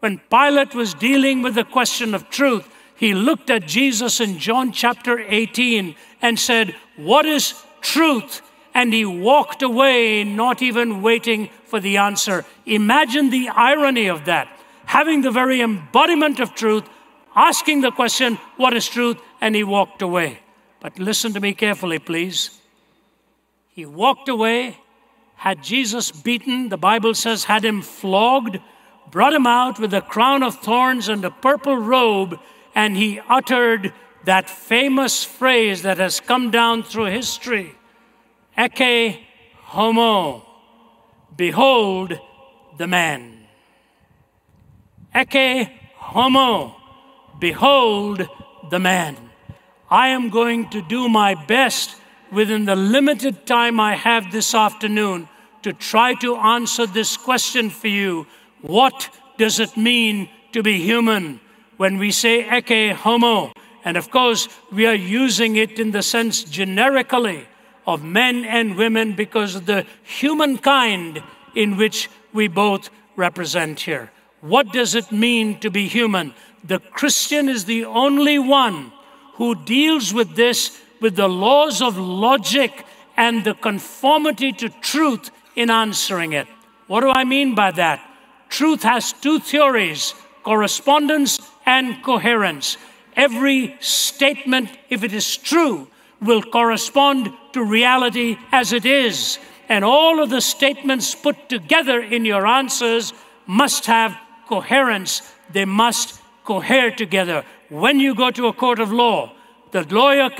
when 0.00 0.20
Pilate 0.28 0.74
was 0.74 0.92
dealing 0.92 1.40
with 1.40 1.54
the 1.54 1.64
question 1.64 2.16
of 2.16 2.28
truth, 2.30 2.68
he 2.96 3.14
looked 3.14 3.50
at 3.50 3.66
Jesus 3.66 4.20
in 4.20 4.38
John 4.38 4.72
chapter 4.72 5.18
18 5.18 5.94
and 6.22 6.38
said, 6.38 6.74
What 6.96 7.26
is 7.26 7.54
truth? 7.80 8.42
And 8.74 8.92
he 8.92 9.04
walked 9.04 9.62
away, 9.62 10.24
not 10.24 10.62
even 10.62 11.02
waiting 11.02 11.50
for 11.64 11.80
the 11.80 11.98
answer. 11.98 12.44
Imagine 12.64 13.30
the 13.30 13.48
irony 13.48 14.06
of 14.06 14.24
that. 14.26 14.48
Having 14.86 15.22
the 15.22 15.30
very 15.30 15.60
embodiment 15.60 16.40
of 16.40 16.54
truth, 16.54 16.84
asking 17.34 17.82
the 17.82 17.90
question, 17.90 18.36
What 18.56 18.74
is 18.74 18.88
truth? 18.88 19.18
And 19.40 19.54
he 19.54 19.64
walked 19.64 20.02
away. 20.02 20.40
But 20.80 20.98
listen 20.98 21.32
to 21.34 21.40
me 21.40 21.52
carefully, 21.52 21.98
please. 21.98 22.60
He 23.68 23.84
walked 23.84 24.28
away, 24.28 24.78
had 25.36 25.62
Jesus 25.62 26.10
beaten, 26.10 26.70
the 26.70 26.78
Bible 26.78 27.12
says, 27.12 27.44
had 27.44 27.62
him 27.64 27.82
flogged, 27.82 28.58
brought 29.10 29.34
him 29.34 29.46
out 29.46 29.78
with 29.78 29.92
a 29.92 30.00
crown 30.00 30.42
of 30.42 30.56
thorns 30.60 31.08
and 31.08 31.24
a 31.24 31.30
purple 31.30 31.76
robe, 31.76 32.38
and 32.76 32.94
he 32.94 33.18
uttered 33.26 33.92
that 34.24 34.50
famous 34.50 35.24
phrase 35.24 35.82
that 35.82 35.96
has 35.96 36.20
come 36.20 36.50
down 36.50 36.82
through 36.82 37.06
history 37.06 37.74
Ecce 38.56 39.18
homo, 39.64 40.42
behold 41.36 42.18
the 42.78 42.86
man. 42.86 43.46
Ecce 45.14 45.70
homo, 45.96 46.74
behold 47.38 48.26
the 48.70 48.78
man. 48.78 49.16
I 49.90 50.08
am 50.08 50.30
going 50.30 50.70
to 50.70 50.80
do 50.80 51.08
my 51.10 51.34
best 51.34 51.96
within 52.32 52.64
the 52.64 52.76
limited 52.76 53.46
time 53.46 53.78
I 53.78 53.94
have 53.94 54.32
this 54.32 54.54
afternoon 54.54 55.28
to 55.62 55.74
try 55.74 56.14
to 56.14 56.36
answer 56.36 56.86
this 56.86 57.18
question 57.18 57.68
for 57.68 57.88
you. 57.88 58.26
What 58.62 59.10
does 59.36 59.60
it 59.60 59.76
mean 59.76 60.30
to 60.52 60.62
be 60.62 60.78
human? 60.80 61.40
When 61.76 61.98
we 61.98 62.10
say 62.10 62.44
ecce 62.44 62.92
homo, 62.92 63.52
and 63.84 63.96
of 63.96 64.10
course, 64.10 64.48
we 64.72 64.86
are 64.86 64.94
using 64.94 65.56
it 65.56 65.78
in 65.78 65.90
the 65.90 66.02
sense 66.02 66.42
generically 66.42 67.46
of 67.86 68.02
men 68.02 68.44
and 68.44 68.76
women 68.76 69.14
because 69.14 69.54
of 69.54 69.66
the 69.66 69.86
humankind 70.02 71.22
in 71.54 71.76
which 71.76 72.10
we 72.32 72.48
both 72.48 72.90
represent 73.14 73.80
here. 73.80 74.10
What 74.40 74.72
does 74.72 74.94
it 74.94 75.12
mean 75.12 75.60
to 75.60 75.70
be 75.70 75.86
human? 75.86 76.34
The 76.64 76.80
Christian 76.80 77.48
is 77.48 77.64
the 77.64 77.84
only 77.84 78.38
one 78.38 78.92
who 79.34 79.54
deals 79.54 80.12
with 80.12 80.34
this 80.34 80.80
with 81.00 81.16
the 81.16 81.28
laws 81.28 81.82
of 81.82 81.98
logic 81.98 82.84
and 83.16 83.44
the 83.44 83.54
conformity 83.54 84.52
to 84.52 84.68
truth 84.68 85.30
in 85.54 85.70
answering 85.70 86.32
it. 86.32 86.48
What 86.86 87.00
do 87.00 87.10
I 87.10 87.24
mean 87.24 87.54
by 87.54 87.70
that? 87.72 88.00
Truth 88.48 88.82
has 88.82 89.12
two 89.12 89.38
theories 89.38 90.14
correspondence 90.42 91.38
and 91.66 92.02
coherence. 92.02 92.78
Every 93.16 93.76
statement, 93.80 94.70
if 94.88 95.02
it 95.02 95.12
is 95.12 95.36
true, 95.36 95.88
will 96.22 96.42
correspond 96.42 97.30
to 97.52 97.64
reality 97.64 98.36
as 98.52 98.72
it 98.72 98.86
is. 98.86 99.38
And 99.68 99.84
all 99.84 100.22
of 100.22 100.30
the 100.30 100.40
statements 100.40 101.14
put 101.14 101.48
together 101.48 102.00
in 102.00 102.24
your 102.24 102.46
answers 102.46 103.12
must 103.46 103.86
have 103.86 104.16
coherence. 104.48 105.22
They 105.52 105.64
must 105.64 106.20
cohere 106.44 106.90
together. 106.90 107.44
When 107.68 107.98
you 107.98 108.14
go 108.14 108.30
to 108.30 108.46
a 108.46 108.52
court 108.52 108.78
of 108.78 108.92
law, 108.92 109.32
the 109.72 109.82
lawyer 109.92 110.30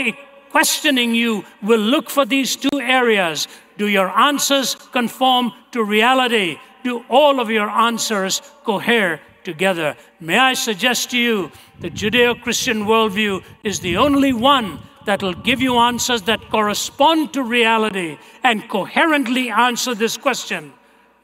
questioning 0.50 1.14
you 1.14 1.44
will 1.62 1.80
look 1.80 2.08
for 2.08 2.24
these 2.24 2.56
two 2.56 2.80
areas. 2.80 3.48
Do 3.78 3.88
your 3.88 4.08
answers 4.16 4.74
conform 4.74 5.52
to 5.72 5.82
reality? 5.82 6.58
Do 6.84 7.04
all 7.10 7.40
of 7.40 7.50
your 7.50 7.68
answers 7.68 8.40
cohere 8.64 9.20
together? 9.46 9.96
May 10.18 10.38
I 10.38 10.54
suggest 10.54 11.10
to 11.10 11.18
you 11.18 11.52
the 11.78 11.88
Judeo 11.88 12.34
Christian 12.42 12.84
worldview 12.84 13.42
is 13.62 13.78
the 13.78 13.96
only 13.96 14.32
one 14.32 14.80
that 15.06 15.22
will 15.22 15.38
give 15.48 15.62
you 15.62 15.78
answers 15.78 16.22
that 16.22 16.50
correspond 16.50 17.32
to 17.32 17.42
reality 17.44 18.18
and 18.42 18.68
coherently 18.68 19.48
answer 19.48 19.94
this 19.94 20.16
question 20.16 20.72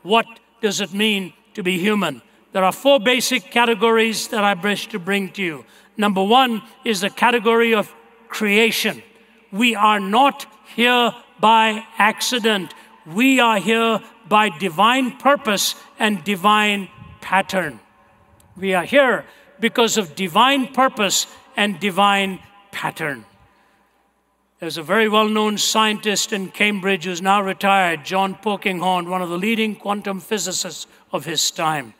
What 0.02 0.26
does 0.61 0.81
it 0.81 0.93
mean 0.95 1.33
to 1.55 1.62
be 1.62 1.79
human? 1.79 2.23
There 2.52 2.64
are 2.64 2.73
four 2.85 3.00
basic 3.00 3.50
categories 3.50 4.29
that 4.29 4.45
I 4.45 4.55
wish 4.55 4.87
to 4.88 4.99
bring 4.99 5.31
to 5.33 5.43
you. 5.43 5.64
Number 5.97 6.23
one 6.23 6.62
is 6.85 7.00
the 7.00 7.11
category 7.11 7.75
of 7.75 7.93
creation. 8.29 9.02
We 9.50 9.75
are 9.75 10.00
not 10.00 10.47
here 10.76 11.12
by 11.41 11.85
accident, 11.99 12.73
we 13.05 13.41
are 13.41 13.59
here 13.59 14.00
by 14.29 14.49
divine 14.59 15.17
purpose 15.19 15.75
and 15.99 16.23
divine 16.23 16.88
pattern. 17.21 17.82
We 18.57 18.75
are 18.75 18.85
here 18.85 19.25
because 19.61 19.97
of 19.97 20.15
divine 20.15 20.69
purpose 20.69 21.27
and 21.57 21.81
divine 21.81 22.41
pattern. 22.71 23.25
There's 24.59 24.79
a 24.79 24.83
very 24.83 25.09
well 25.09 25.29
known 25.29 25.59
scientist 25.59 26.33
in 26.33 26.51
Cambridge 26.51 27.05
who's 27.05 27.23
now 27.23 27.43
retired, 27.43 28.05
John 28.05 28.35
Polkinghorne, 28.35 29.09
one 29.09 29.23
of 29.23 29.29
the 29.29 29.39
leading 29.39 29.75
quantum 29.75 30.21
physicists 30.21 30.87
of 31.13 31.25
his 31.25 31.51
time. 31.51 31.95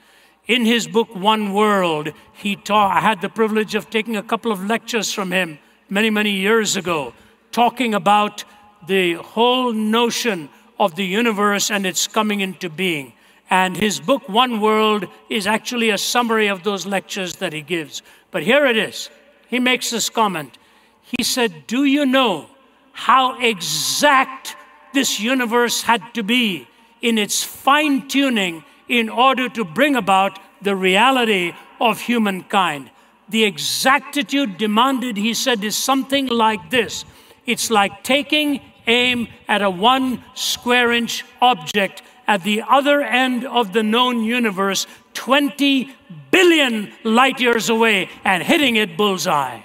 In 0.47 0.65
his 0.65 0.87
book, 0.87 1.15
One 1.15 1.55
World, 1.55 2.13
he 2.33 2.57
taught, 2.57 2.97
I 2.97 3.01
had 3.01 3.21
the 3.21 3.29
privilege 3.29 3.75
of 3.75 3.91
taking 3.91 4.17
a 4.17 4.23
couple 4.23 4.53
of 4.53 4.65
lectures 4.65 5.13
from 5.13 5.33
him 5.33 5.59
many, 5.89 6.11
many 6.11 6.31
years 6.33 6.77
ago, 6.77 7.15
talking 7.51 7.95
about 7.95 8.45
the 8.87 9.15
whole 9.15 9.73
notion 9.73 10.49
of 10.79 10.97
the 10.97 11.05
universe 11.05 11.71
and 11.71 11.87
its 11.87 12.07
coming 12.07 12.41
into 12.41 12.69
being. 12.69 13.13
And 13.53 13.77
his 13.77 14.01
book, 14.01 14.31
One 14.31 14.63
World, 14.63 15.07
is 15.29 15.47
actually 15.47 15.91
a 15.91 15.99
summary 15.99 16.47
of 16.47 16.63
those 16.63 16.87
lectures 16.87 17.35
that 17.37 17.53
he 17.53 17.61
gives. 17.61 18.01
But 18.31 18.45
here 18.45 18.65
it 18.65 18.79
is. 18.79 19.11
He 19.47 19.61
makes 19.61 19.91
this 19.91 20.09
comment. 20.09 20.57
He 21.03 21.23
said, 21.23 21.67
Do 21.67 21.85
you 21.85 22.07
know 22.07 22.49
how 22.93 23.39
exact 23.39 24.57
this 24.95 25.21
universe 25.21 25.83
had 25.83 26.15
to 26.15 26.23
be 26.23 26.67
in 27.03 27.19
its 27.19 27.43
fine 27.43 28.09
tuning 28.09 28.65
in 28.89 29.11
order 29.11 29.51
to 29.51 29.65
bring 29.65 29.97
about 29.97 30.39
the 30.63 30.75
reality 30.75 31.53
of 31.79 32.01
humankind. 32.01 32.91
The 33.29 33.45
exactitude 33.45 34.57
demanded, 34.57 35.19
he 35.19 35.35
said, 35.35 35.63
is 35.63 35.77
something 35.77 36.27
like 36.27 36.71
this 36.71 37.05
it's 37.45 37.71
like 37.71 38.03
taking 38.03 38.63
aim 38.87 39.29
at 39.47 39.61
a 39.61 39.69
one 39.69 40.25
square 40.33 40.91
inch 40.93 41.23
object 41.43 42.03
at 42.27 42.45
the 42.45 42.63
other 42.63 43.03
end 43.03 43.45
of 43.45 43.73
the 43.73 43.83
known 43.83 44.25
universe, 44.25 44.87
20 45.15 45.95
billion 46.31 46.93
light 47.05 47.41
years 47.41 47.69
away, 47.69 48.09
and 48.25 48.43
hitting 48.43 48.77
it 48.77 48.97
bullseye. 48.97 49.61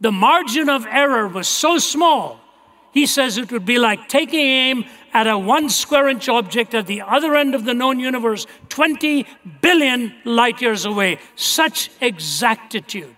The 0.00 0.12
margin 0.12 0.68
of 0.68 0.86
error 0.86 1.28
was 1.28 1.48
so 1.48 1.78
small, 1.78 2.40
he 2.92 3.06
says 3.06 3.38
it 3.38 3.50
would 3.50 3.64
be 3.64 3.78
like 3.78 4.08
taking 4.08 4.40
aim 4.40 4.84
at 5.14 5.26
a 5.26 5.38
one 5.38 5.68
square 5.70 6.08
inch 6.08 6.28
object 6.28 6.74
at 6.74 6.86
the 6.86 7.00
other 7.00 7.34
end 7.34 7.54
of 7.54 7.64
the 7.64 7.74
known 7.74 7.98
universe, 7.98 8.46
20 8.68 9.26
billion 9.60 10.14
light 10.24 10.60
years 10.60 10.84
away. 10.84 11.18
Such 11.34 11.90
exactitude. 12.00 13.16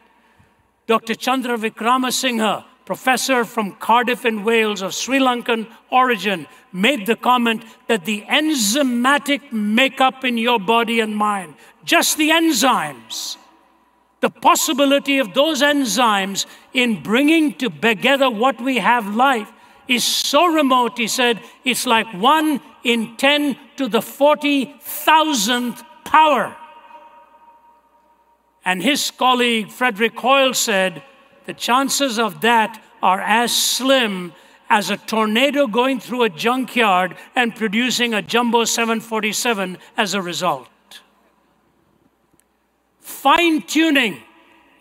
Dr. 0.86 1.14
Chandra 1.14 1.56
Wickramasinghe, 1.56 2.64
professor 2.84 3.44
from 3.44 3.72
Cardiff 3.72 4.24
in 4.24 4.44
Wales 4.44 4.82
of 4.82 4.94
Sri 4.94 5.18
Lankan 5.18 5.66
origin, 5.90 6.46
made 6.72 7.06
the 7.06 7.16
comment 7.16 7.64
that 7.86 8.04
the 8.04 8.22
enzymatic 8.22 9.52
makeup 9.52 10.24
in 10.24 10.36
your 10.36 10.58
body 10.58 11.00
and 11.00 11.16
mind, 11.16 11.54
just 11.84 12.18
the 12.18 12.30
enzymes, 12.30 13.36
the 14.20 14.30
possibility 14.30 15.18
of 15.18 15.34
those 15.34 15.62
enzymes 15.62 16.46
in 16.72 17.02
bringing 17.02 17.54
together 17.54 18.30
what 18.30 18.60
we 18.60 18.78
have 18.78 19.14
life 19.14 19.50
is 19.86 20.04
so 20.04 20.46
remote, 20.46 20.98
he 20.98 21.06
said, 21.06 21.40
it's 21.64 21.86
like 21.86 22.06
one 22.14 22.60
in 22.84 23.16
10 23.16 23.56
to 23.76 23.88
the 23.88 24.00
40,000th 24.00 25.82
power. 26.04 26.56
And 28.64 28.82
his 28.82 29.10
colleague 29.10 29.70
Frederick 29.70 30.18
Hoyle 30.18 30.54
said, 30.54 31.02
the 31.46 31.54
chances 31.54 32.18
of 32.18 32.40
that 32.40 32.82
are 33.02 33.20
as 33.20 33.56
slim 33.56 34.32
as 34.70 34.90
a 34.90 34.96
tornado 34.96 35.66
going 35.66 36.00
through 36.00 36.22
a 36.22 36.28
junkyard 36.28 37.16
and 37.34 37.54
producing 37.54 38.14
a 38.14 38.22
jumbo 38.22 38.64
747 38.64 39.78
as 39.96 40.14
a 40.14 40.22
result. 40.22 40.68
Fine 43.00 43.62
tuning 43.62 44.20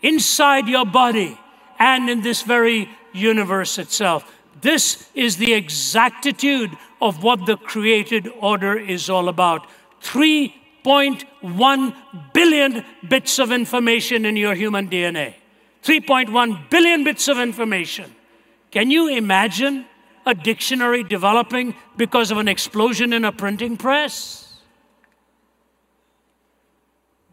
inside 0.02 0.68
your 0.68 0.86
body 0.86 1.38
and 1.78 2.08
in 2.08 2.22
this 2.22 2.42
very 2.42 2.88
universe 3.12 3.78
itself. 3.78 4.30
This 4.60 5.08
is 5.14 5.36
the 5.36 5.52
exactitude 5.52 6.70
of 7.00 7.22
what 7.22 7.44
the 7.46 7.56
created 7.56 8.28
order 8.40 8.78
is 8.78 9.10
all 9.10 9.28
about. 9.28 9.66
3.1 10.02 11.94
billion 12.32 12.84
bits 13.06 13.38
of 13.38 13.52
information 13.52 14.24
in 14.24 14.36
your 14.36 14.54
human 14.54 14.88
DNA. 14.88 15.34
3.1 15.84 16.70
billion 16.70 17.04
bits 17.04 17.28
of 17.28 17.38
information. 17.38 18.14
Can 18.70 18.90
you 18.90 19.08
imagine 19.08 19.84
a 20.26 20.34
dictionary 20.34 21.04
developing 21.04 21.74
because 21.96 22.30
of 22.30 22.38
an 22.38 22.48
explosion 22.48 23.12
in 23.12 23.24
a 23.24 23.30
printing 23.30 23.76
press? 23.76 24.60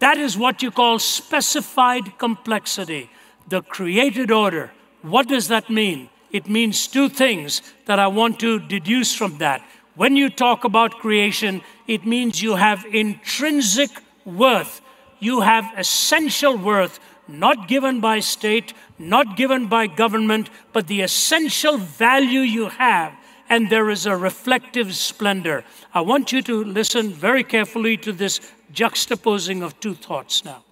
That 0.00 0.18
is 0.18 0.36
what 0.36 0.62
you 0.62 0.70
call 0.70 0.98
specified 0.98 2.18
complexity, 2.18 3.08
the 3.48 3.62
created 3.62 4.30
order. 4.30 4.72
What 5.00 5.28
does 5.28 5.48
that 5.48 5.70
mean? 5.70 6.10
It 6.30 6.48
means 6.48 6.86
two 6.86 7.08
things 7.08 7.62
that 7.86 7.98
I 7.98 8.08
want 8.08 8.38
to 8.40 8.58
deduce 8.58 9.14
from 9.14 9.38
that. 9.38 9.66
When 9.94 10.16
you 10.16 10.28
talk 10.28 10.64
about 10.64 10.98
creation, 10.98 11.62
it 11.86 12.06
means 12.06 12.42
you 12.42 12.56
have 12.56 12.84
intrinsic 12.86 13.90
worth, 14.24 14.80
you 15.20 15.40
have 15.40 15.70
essential 15.76 16.56
worth 16.56 16.98
not 17.28 17.68
given 17.68 18.00
by 18.00 18.20
state, 18.20 18.74
not 18.98 19.36
given 19.36 19.66
by 19.66 19.86
government, 19.86 20.50
but 20.72 20.86
the 20.86 21.00
essential 21.00 21.78
value 21.78 22.40
you 22.40 22.68
have. 22.68 23.12
And 23.48 23.68
there 23.70 23.90
is 23.90 24.06
a 24.06 24.16
reflective 24.16 24.94
splendor. 24.94 25.64
I 25.92 26.00
want 26.00 26.32
you 26.32 26.42
to 26.42 26.64
listen 26.64 27.12
very 27.12 27.44
carefully 27.44 27.96
to 27.98 28.12
this 28.12 28.40
juxtaposing 28.72 29.62
of 29.62 29.78
two 29.80 29.94
thoughts 29.94 30.44
now. 30.44 30.64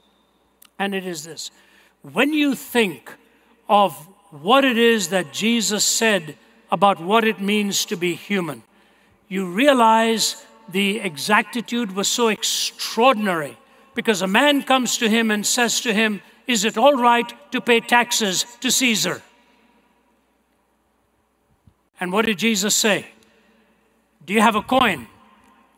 And 0.79 0.95
it 0.95 1.07
is 1.07 1.25
this 1.25 1.51
when 2.03 2.33
you 2.33 2.55
think 2.55 3.15
of 3.69 3.95
what 4.31 4.65
it 4.65 4.79
is 4.79 5.09
that 5.09 5.33
Jesus 5.33 5.85
said 5.85 6.37
about 6.73 7.01
what 7.01 7.25
it 7.25 7.41
means 7.41 7.85
to 7.87 7.97
be 7.97 8.15
human, 8.15 8.63
you 9.29 9.47
realize 9.47 10.45
the 10.69 11.01
exactitude 11.01 11.93
was 11.93 12.09
so 12.09 12.29
extraordinary 12.29 13.59
because 13.95 14.23
a 14.23 14.27
man 14.27 14.63
comes 14.63 14.97
to 14.99 15.09
him 15.09 15.31
and 15.31 15.45
says 15.45 15.81
to 15.81 15.93
him, 15.93 16.23
is 16.51 16.65
it 16.65 16.77
all 16.77 16.95
right 16.95 17.33
to 17.53 17.61
pay 17.61 17.81
taxes 17.81 18.45
to 18.61 18.71
Caesar? 18.71 19.23
And 22.01 22.13
what 22.13 22.27
did 22.27 22.39
Jesus 22.39 22.75
say? 22.75 23.07
Do 24.27 24.33
you 24.33 24.41
have 24.41 24.57
a 24.57 24.63
coin? 24.63 25.07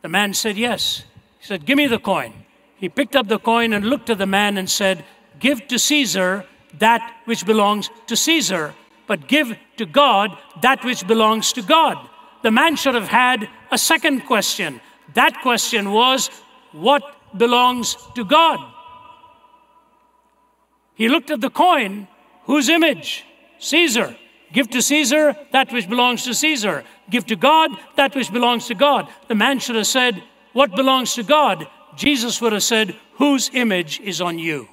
The 0.02 0.09
man 0.09 0.35
said, 0.35 0.57
Yes. 0.57 1.05
He 1.38 1.47
said, 1.47 1.67
Give 1.67 1.76
me 1.76 1.87
the 1.87 1.99
coin. 1.99 2.33
He 2.76 2.88
picked 2.88 3.17
up 3.17 3.29
the 3.29 3.38
coin 3.38 3.73
and 3.73 3.85
looked 3.85 4.11
at 4.11 4.19
the 4.19 4.26
man 4.26 4.57
and 4.57 4.69
said, 4.69 5.05
Give 5.38 5.67
to 5.69 5.79
Caesar 5.79 6.47
that 6.79 7.17
which 7.26 7.45
belongs 7.45 7.91
to 8.07 8.17
Caesar, 8.17 8.75
but 9.07 9.29
give 9.29 9.57
to 9.76 9.87
God 9.87 10.37
that 10.62 10.85
which 10.85 11.07
belongs 11.07 11.52
to 11.52 11.62
God. 11.62 11.99
The 12.43 12.50
man 12.50 12.76
should 12.76 12.95
have 12.95 13.09
had 13.09 13.49
a 13.71 13.79
second 13.79 14.23
question. 14.23 14.81
That 15.14 15.41
question 15.43 15.93
was, 15.93 16.29
What 16.73 17.02
belongs 17.37 17.97
to 18.14 18.25
God? 18.25 18.72
He 20.95 21.09
looked 21.09 21.31
at 21.31 21.41
the 21.41 21.51
coin, 21.51 22.09
whose 22.45 22.69
image? 22.69 23.25
Caesar. 23.59 24.17
Give 24.53 24.69
to 24.71 24.83
Caesar 24.83 25.35
that 25.53 25.73
which 25.73 25.89
belongs 25.89 26.25
to 26.25 26.35
Caesar. 26.35 26.85
Give 27.09 27.25
to 27.27 27.37
God 27.37 27.71
that 27.97 28.15
which 28.15 28.33
belongs 28.33 28.67
to 28.67 28.75
God. 28.75 29.09
The 29.29 29.35
man 29.35 29.59
should 29.59 29.77
have 29.77 29.87
said, 29.87 30.23
What 30.53 30.76
belongs 30.76 31.15
to 31.15 31.23
God? 31.23 31.67
Jesus 31.97 32.41
would 32.41 32.52
have 32.52 32.63
said, 32.63 32.97
Whose 33.15 33.50
image 33.55 34.00
is 34.00 34.21
on 34.21 34.39
you? 34.39 34.69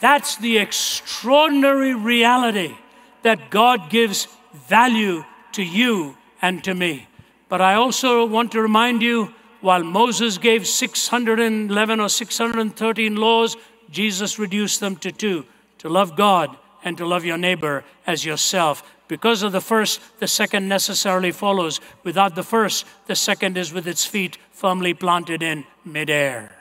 That's 0.00 0.36
the 0.36 0.58
extraordinary 0.58 1.94
reality 1.94 2.76
that 3.22 3.48
God 3.48 3.88
gives 3.88 4.28
value 4.52 5.24
to 5.52 5.62
you 5.62 6.18
and 6.42 6.62
to 6.64 6.74
me. 6.74 7.08
But 7.54 7.60
I 7.60 7.74
also 7.74 8.26
want 8.26 8.50
to 8.50 8.60
remind 8.60 9.00
you 9.00 9.32
while 9.60 9.84
Moses 9.84 10.38
gave 10.38 10.66
611 10.66 12.00
or 12.00 12.08
613 12.08 13.14
laws, 13.14 13.56
Jesus 13.92 14.40
reduced 14.40 14.80
them 14.80 14.96
to 14.96 15.12
two 15.12 15.46
to 15.78 15.88
love 15.88 16.16
God 16.16 16.56
and 16.82 16.98
to 16.98 17.06
love 17.06 17.24
your 17.24 17.38
neighbor 17.38 17.84
as 18.08 18.24
yourself. 18.24 18.82
Because 19.06 19.44
of 19.44 19.52
the 19.52 19.60
first, 19.60 20.00
the 20.18 20.26
second 20.26 20.68
necessarily 20.68 21.30
follows. 21.30 21.78
Without 22.02 22.34
the 22.34 22.42
first, 22.42 22.86
the 23.06 23.14
second 23.14 23.56
is 23.56 23.72
with 23.72 23.86
its 23.86 24.04
feet 24.04 24.36
firmly 24.50 24.92
planted 24.92 25.40
in 25.40 25.64
midair. 25.84 26.56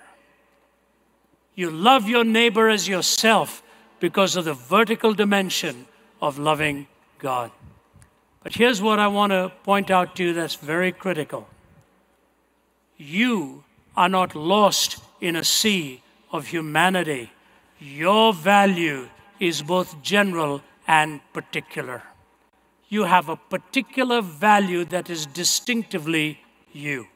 You 1.55 1.71
love 1.71 2.07
your 2.07 2.23
neighbor 2.23 2.69
as 2.69 2.87
yourself 2.87 3.63
because 3.99 4.35
of 4.35 4.45
the 4.45 4.53
vertical 4.53 5.15
dimension 5.15 5.87
of 6.21 6.37
loving 6.37 6.85
God. 7.17 7.49
But 8.43 8.53
here's 8.53 8.81
what 8.81 8.99
I 8.99 9.07
want 9.07 9.31
to 9.31 9.51
point 9.63 9.89
out 9.89 10.15
to 10.17 10.23
you 10.23 10.33
that's 10.33 10.55
very 10.55 10.91
critical. 10.91 11.47
You 12.97 13.63
are 13.95 14.09
not 14.09 14.35
lost 14.35 15.01
in 15.21 15.35
a 15.35 15.43
sea 15.43 16.01
of 16.31 16.47
humanity. 16.47 17.31
Your 17.79 18.33
value 18.33 19.09
is 19.39 19.61
both 19.61 20.01
general 20.01 20.61
and 20.87 21.21
particular. 21.31 22.03
You 22.89 23.05
have 23.05 23.29
a 23.29 23.37
particular 23.37 24.21
value 24.21 24.83
that 24.85 25.09
is 25.09 25.25
distinctively 25.25 26.39
you. 26.73 27.07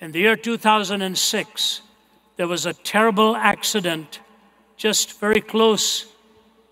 In 0.00 0.12
the 0.12 0.18
year 0.18 0.36
2006, 0.36 1.82
there 2.36 2.48
was 2.48 2.66
a 2.66 2.74
terrible 2.74 3.36
accident 3.36 4.20
just 4.76 5.18
very 5.20 5.40
close 5.40 6.06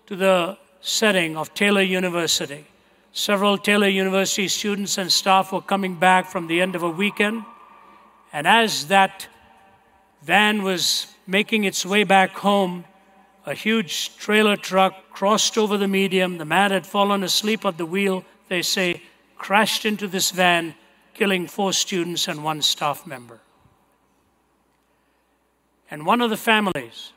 to 0.07 0.15
the 0.15 0.57
setting 0.81 1.37
of 1.37 1.53
Taylor 1.53 1.81
University. 1.81 2.67
Several 3.15 3.59
Taylor 3.59 3.87
University 3.87 4.47
students 4.47 4.97
and 4.97 5.11
staff 5.11 5.51
were 5.51 5.61
coming 5.61 5.95
back 5.95 6.25
from 6.25 6.47
the 6.47 6.59
end 6.61 6.75
of 6.75 6.81
a 6.81 6.89
weekend. 6.89 7.45
And 8.33 8.47
as 8.47 8.87
that 8.87 9.27
van 10.23 10.63
was 10.63 11.05
making 11.27 11.63
its 11.63 11.85
way 11.85 12.03
back 12.05 12.31
home, 12.31 12.85
a 13.45 13.53
huge 13.53 14.17
trailer 14.17 14.57
truck 14.57 15.11
crossed 15.11 15.59
over 15.59 15.77
the 15.77 15.87
median. 15.87 16.39
The 16.39 16.45
man 16.45 16.71
had 16.71 16.87
fallen 16.87 17.23
asleep 17.23 17.65
at 17.65 17.77
the 17.77 17.85
wheel, 17.85 18.25
they 18.49 18.63
say, 18.63 19.03
crashed 19.37 19.85
into 19.85 20.07
this 20.07 20.31
van, 20.31 20.73
killing 21.13 21.45
four 21.45 21.71
students 21.71 22.27
and 22.27 22.43
one 22.43 22.63
staff 22.63 23.05
member. 23.05 23.41
And 25.91 26.03
one 26.03 26.21
of 26.21 26.31
the 26.31 26.37
families, 26.37 27.11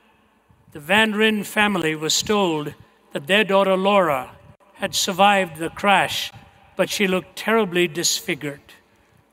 the 0.73 0.81
Van 0.81 1.15
Ryn 1.15 1.43
family, 1.43 1.95
was 1.95 2.23
told 2.23 2.75
that 3.15 3.27
their 3.27 3.45
daughter 3.45 3.79
Laura 3.79 4.36
had 4.77 4.95
survived 4.95 5.57
the 5.57 5.71
crash, 5.71 6.33
but 6.77 6.91
she 6.91 7.07
looked 7.07 7.37
terribly 7.37 7.89
disfigured. 7.89 8.61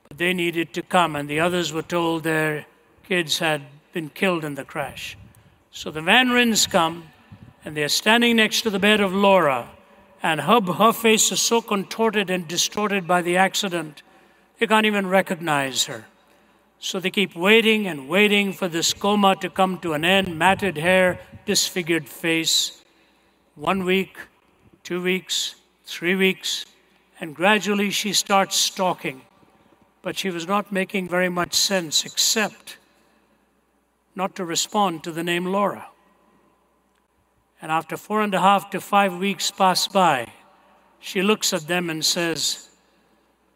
But 0.08 0.18
they 0.18 0.34
needed 0.34 0.74
to 0.74 0.82
come, 0.82 1.16
and 1.16 1.30
the 1.30 1.40
others 1.40 1.74
were 1.74 1.82
told 1.82 2.24
their 2.24 2.66
kids 3.08 3.40
had 3.40 3.62
been 3.92 4.10
killed 4.10 4.46
in 4.46 4.56
the 4.56 4.64
crash. 4.64 5.18
So 5.72 5.92
the 5.92 6.02
Van 6.02 6.30
Ryns 6.30 6.70
come, 6.70 7.10
and 7.66 7.76
they're 7.76 7.90
standing 7.90 8.38
next 8.38 8.62
to 8.62 8.70
the 8.70 8.80
bed 8.80 9.02
of 9.02 9.14
Laura, 9.14 9.70
and 10.22 10.42
her, 10.42 10.62
her 10.62 10.94
face 10.94 11.32
is 11.32 11.42
so 11.42 11.62
contorted 11.62 12.30
and 12.30 12.48
distorted 12.48 13.06
by 13.06 13.22
the 13.22 13.36
accident, 13.36 14.02
they 14.60 14.68
can't 14.68 14.86
even 14.86 15.08
recognize 15.08 15.86
her. 15.86 16.06
So 16.80 17.00
they 17.00 17.12
keep 17.12 17.36
waiting 17.36 17.88
and 17.88 18.08
waiting 18.08 18.54
for 18.54 18.70
this 18.70 18.94
coma 18.94 19.36
to 19.38 19.50
come 19.50 19.80
to 19.80 19.94
an 19.94 20.06
end 20.06 20.38
matted 20.38 20.78
hair, 20.78 21.20
disfigured 21.46 22.08
face. 22.08 22.84
One 23.56 23.84
week, 23.84 24.18
two 24.84 25.02
weeks, 25.02 25.56
three 25.86 26.16
weeks, 26.16 26.66
and 27.20 27.36
gradually 27.36 27.90
she 27.90 28.14
starts 28.14 28.70
talking. 28.70 29.22
But 30.02 30.18
she 30.18 30.30
was 30.30 30.46
not 30.46 30.72
making 30.72 31.08
very 31.08 31.30
much 31.30 31.54
sense 31.54 32.04
except 32.06 32.78
not 34.16 34.36
to 34.36 34.46
respond 34.46 35.04
to 35.04 35.12
the 35.12 35.24
name 35.24 35.46
Laura. 35.46 35.88
And 37.62 37.72
after 37.72 37.96
four 37.96 38.22
and 38.22 38.34
a 38.34 38.42
half 38.42 38.70
to 38.72 38.82
five 38.82 39.18
weeks 39.18 39.50
pass 39.50 39.88
by, 39.88 40.28
she 41.00 41.22
looks 41.22 41.54
at 41.54 41.68
them 41.68 41.90
and 41.90 42.04
says, 42.04 42.70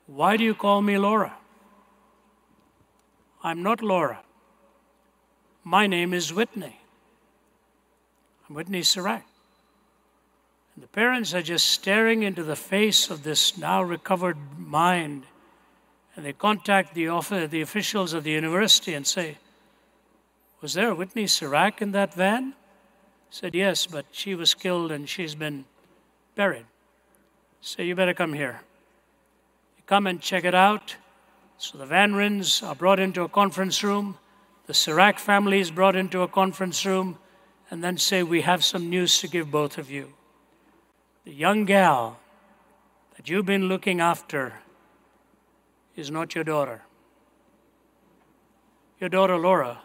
Why 0.07 0.37
do 0.37 0.45
you 0.45 0.55
call 0.55 0.81
me 0.81 0.97
Laura? 0.97 1.33
I'm 3.43 3.61
not 3.61 3.81
Laura. 3.81 4.19
My 5.63 5.87
name 5.87 6.13
is 6.13 6.33
Whitney. 6.33 6.79
I'm 8.47 8.55
Whitney 8.55 8.81
Cerak. 8.81 9.26
And 10.77 10.83
the 10.83 10.89
parents 10.89 11.33
are 11.33 11.41
just 11.41 11.65
staring 11.65 12.21
into 12.21 12.43
the 12.43 12.55
face 12.55 13.09
of 13.09 13.23
this 13.23 13.57
now 13.57 13.81
recovered 13.81 14.37
mind. 14.59 15.23
And 16.15 16.23
they 16.23 16.33
contact 16.33 16.93
the, 16.93 17.07
office, 17.07 17.49
the 17.49 17.61
officials 17.61 18.13
of 18.13 18.23
the 18.23 18.29
university 18.29 18.93
and 18.93 19.07
say, 19.07 19.39
Was 20.61 20.75
there 20.75 20.91
a 20.91 20.95
Whitney 20.95 21.25
Cerak 21.25 21.81
in 21.81 21.93
that 21.93 22.13
van? 22.13 22.53
said, 23.31 23.55
Yes, 23.55 23.87
but 23.87 24.05
she 24.11 24.35
was 24.35 24.53
killed 24.53 24.91
and 24.91 25.09
she's 25.09 25.33
been 25.33 25.65
buried. 26.35 26.67
So 27.59 27.81
you 27.81 27.95
better 27.95 28.13
come 28.13 28.33
here. 28.33 28.61
You 29.77 29.83
come 29.87 30.05
and 30.05 30.21
check 30.21 30.45
it 30.45 30.53
out. 30.53 30.95
So 31.57 31.79
the 31.79 31.87
Van 31.87 32.13
Ryns 32.13 32.61
are 32.61 32.75
brought 32.75 32.99
into 32.99 33.23
a 33.23 33.27
conference 33.27 33.83
room. 33.83 34.19
The 34.67 34.73
Cerak 34.73 35.17
family 35.17 35.59
is 35.59 35.71
brought 35.71 35.95
into 35.95 36.21
a 36.21 36.27
conference 36.27 36.85
room 36.85 37.17
and 37.71 37.83
then 37.83 37.97
say, 37.97 38.21
We 38.21 38.41
have 38.41 38.63
some 38.63 38.91
news 38.91 39.19
to 39.21 39.27
give 39.27 39.49
both 39.49 39.79
of 39.79 39.89
you. 39.89 40.13
The 41.27 41.33
young 41.33 41.65
gal 41.65 42.19
that 43.17 43.27
you've 43.27 43.45
been 43.45 43.67
looking 43.67 43.99
after 43.99 44.61
is 45.93 46.09
not 46.09 46.33
your 46.33 46.45
daughter. 46.45 46.83
Your 49.01 49.09
daughter 49.09 49.37
Laura 49.37 49.79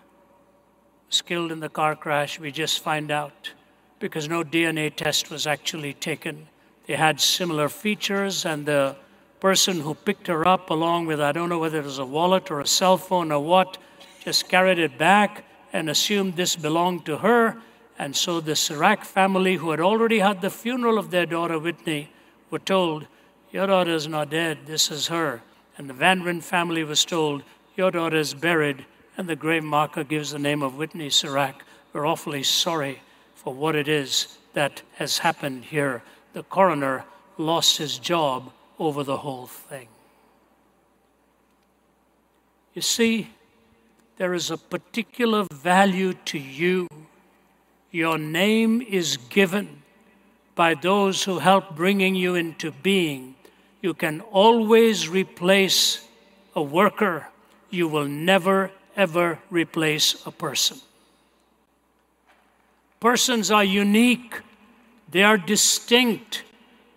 was 1.09 1.21
killed 1.21 1.51
in 1.51 1.59
the 1.59 1.69
car 1.69 1.97
crash, 1.97 2.39
we 2.39 2.53
just 2.53 2.79
find 2.79 3.11
out, 3.11 3.51
because 3.99 4.29
no 4.29 4.45
DNA 4.45 4.95
test 4.95 5.33
was 5.33 5.45
actually 5.49 5.95
taken. 5.95 6.47
They 6.87 6.95
had 6.95 7.21
similar 7.21 7.69
features, 7.69 8.47
and 8.47 8.65
the 8.65 8.95
person 9.41 9.81
who 9.81 9.95
picked 9.95 10.29
her 10.29 10.47
up, 10.47 10.71
along 10.71 11.07
with 11.07 11.21
I 11.21 11.33
don't 11.33 11.49
know 11.49 11.59
whether 11.59 11.81
it 11.81 11.85
was 11.85 11.99
a 11.99 12.07
wallet 12.07 12.53
or 12.53 12.61
a 12.61 12.67
cell 12.69 12.97
phone 12.97 13.33
or 13.33 13.41
what, 13.41 13.79
just 14.21 14.49
carried 14.49 14.79
it 14.79 14.97
back 14.97 15.45
and 15.73 15.91
assumed 15.91 16.37
this 16.37 16.55
belonged 16.55 17.05
to 17.07 17.17
her. 17.17 17.61
And 17.99 18.17
so 18.17 18.41
the 18.41 18.53
Cerak 18.53 19.05
family, 19.05 19.57
who 19.57 19.71
had 19.71 19.81
already 19.81 20.19
had 20.19 20.41
the 20.41 20.51
funeral 20.51 20.99
of 20.99 21.11
their 21.11 21.27
daughter 21.27 21.59
Whitney, 21.59 22.11
were 22.51 22.59
told, 22.59 23.07
Your 23.51 23.67
daughter 23.67 23.95
is 23.95 24.09
not 24.09 24.31
dead, 24.31 24.67
this 24.67 24.91
is 24.91 25.09
her. 25.09 25.43
And 25.77 25.89
the 25.89 25.95
Van 25.95 26.23
Ryn 26.23 26.41
family 26.41 26.85
was 26.85 27.05
told, 27.05 27.43
Your 27.77 27.91
daughter 27.91 28.17
is 28.17 28.35
buried, 28.35 28.87
and 29.17 29.29
the 29.29 29.37
grave 29.37 29.65
marker 29.65 30.05
gives 30.05 30.31
the 30.31 30.39
name 30.39 30.63
of 30.63 30.77
Whitney 30.77 31.09
Cerak. 31.09 31.63
We're 31.93 32.07
awfully 32.07 32.43
sorry 32.43 33.03
for 33.35 33.53
what 33.53 33.75
it 33.75 33.89
is 33.89 34.39
that 34.55 34.83
has 34.97 35.19
happened 35.19 35.65
here. 35.65 36.03
The 36.33 36.43
coroner 36.43 37.05
lost 37.37 37.79
his 37.79 37.99
job 37.99 38.53
over 38.79 39.05
the 39.05 39.19
whole 39.19 39.47
thing. 39.47 39.89
You 42.75 42.83
see, 42.83 43.31
there 44.17 44.35
is 44.35 44.51
a 44.51 44.57
particular 44.57 45.47
value 45.53 46.15
to 46.27 46.39
you. 46.39 46.89
Your 47.93 48.17
name 48.17 48.81
is 48.81 49.19
given 49.29 49.83
by 50.55 50.73
those 50.73 51.25
who 51.25 51.39
help 51.39 51.77
bringing 51.77 52.15
you 52.15 52.35
into 52.35 52.71
being. 52.71 53.35
You 53.83 53.93
can 53.93 54.23
always 54.23 55.11
replace 55.11 56.09
a 56.57 56.63
worker. 56.63 57.29
You 57.69 57.89
will 57.89 58.07
never, 58.07 58.71
ever 58.97 59.39
replace 59.51 60.27
a 60.27 60.31
person. 60.31 60.79
Persons 62.99 63.51
are 63.51 63.65
unique, 63.65 64.41
they 65.11 65.23
are 65.23 65.37
distinct. 65.37 66.45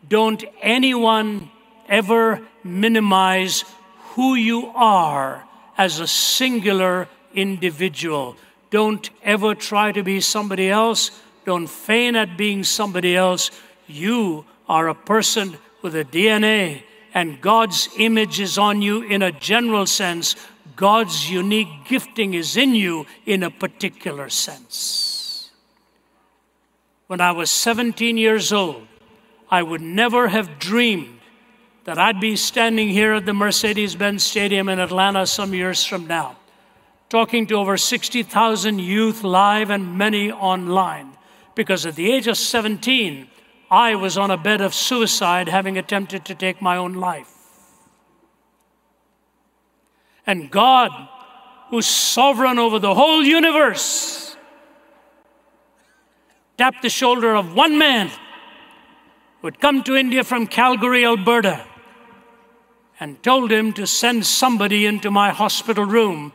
Don't 0.07 0.45
anyone 0.61 1.51
ever 1.89 2.39
minimize 2.63 3.65
who 4.13 4.35
you 4.35 4.67
are 4.67 5.43
as 5.77 5.99
a 5.99 6.07
singular 6.07 7.09
individual. 7.33 8.37
Don't 8.75 9.09
ever 9.23 9.55
try 9.55 9.93
to 9.93 10.03
be 10.03 10.19
somebody 10.19 10.69
else. 10.69 11.09
Don't 11.45 11.67
feign 11.67 12.17
at 12.17 12.35
being 12.35 12.65
somebody 12.65 13.15
else. 13.15 13.49
You 13.87 14.43
are 14.67 14.89
a 14.89 14.93
person 14.93 15.57
with 15.81 15.95
a 15.95 16.03
DNA, 16.03 16.83
and 17.13 17.39
God's 17.39 17.87
image 17.97 18.41
is 18.41 18.57
on 18.57 18.81
you 18.81 19.01
in 19.03 19.21
a 19.21 19.31
general 19.31 19.85
sense. 19.85 20.35
God's 20.75 21.31
unique 21.31 21.69
gifting 21.87 22.33
is 22.33 22.57
in 22.57 22.75
you 22.75 23.05
in 23.25 23.43
a 23.43 23.49
particular 23.49 24.27
sense. 24.27 25.51
When 27.07 27.21
I 27.21 27.31
was 27.31 27.49
17 27.51 28.17
years 28.17 28.51
old, 28.51 28.85
I 29.49 29.63
would 29.63 29.79
never 29.79 30.27
have 30.27 30.59
dreamed 30.59 31.21
that 31.85 31.97
I'd 31.97 32.19
be 32.19 32.35
standing 32.35 32.89
here 32.89 33.13
at 33.13 33.25
the 33.25 33.33
Mercedes 33.33 33.95
Benz 33.95 34.25
Stadium 34.25 34.67
in 34.67 34.79
Atlanta 34.81 35.25
some 35.25 35.53
years 35.53 35.85
from 35.85 36.07
now, 36.07 36.35
talking 37.15 37.47
to 37.47 37.55
over 37.55 37.77
60,000 37.77 38.77
youth 38.77 39.23
live 39.23 39.69
and 39.69 39.97
many 39.97 40.29
online. 40.29 41.15
Because 41.55 41.85
at 41.85 41.95
the 41.95 42.11
age 42.11 42.27
of 42.27 42.37
17, 42.37 43.29
I 43.71 43.95
was 43.95 44.17
on 44.17 44.31
a 44.31 44.35
bed 44.35 44.59
of 44.59 44.73
suicide, 44.73 45.47
having 45.47 45.77
attempted 45.77 46.25
to 46.25 46.35
take 46.35 46.61
my 46.61 46.75
own 46.75 46.95
life. 46.95 47.31
And 50.27 50.51
God, 50.51 50.91
who's 51.69 51.85
sovereign 51.85 52.59
over 52.59 52.79
the 52.79 52.93
whole 52.93 53.23
universe, 53.23 54.35
tapped 56.57 56.81
the 56.81 56.89
shoulder 56.89 57.33
of 57.33 57.55
one 57.55 57.77
man 57.77 58.11
who 59.39 59.47
had 59.47 59.61
come 59.61 59.83
to 59.83 59.95
India 59.95 60.25
from 60.25 60.47
Calgary, 60.47 61.05
Alberta 61.05 61.65
and 62.99 63.23
told 63.23 63.53
him 63.53 63.71
to 63.71 63.87
send 63.87 64.25
somebody 64.25 64.85
into 64.85 65.09
my 65.09 65.29
hospital 65.29 65.85
room 65.85 66.33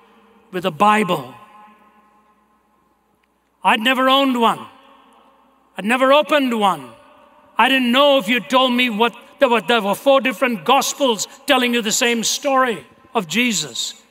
with 0.52 0.64
a 0.64 0.70
Bible. 0.70 1.34
I'd 3.62 3.80
never 3.80 4.08
owned 4.08 4.40
one. 4.40 4.66
I'd 5.76 5.84
never 5.84 6.12
opened 6.12 6.58
one. 6.58 6.90
I 7.56 7.68
didn't 7.68 7.92
know 7.92 8.18
if 8.18 8.28
you 8.28 8.40
told 8.40 8.72
me 8.72 8.90
what 8.90 9.14
there 9.38 9.48
were, 9.48 9.60
there 9.60 9.82
were 9.82 9.94
four 9.94 10.20
different 10.20 10.64
gospels 10.64 11.28
telling 11.46 11.74
you 11.74 11.82
the 11.82 11.92
same 11.92 12.24
story 12.24 12.86
of 13.14 13.26
Jesus. 13.26 14.02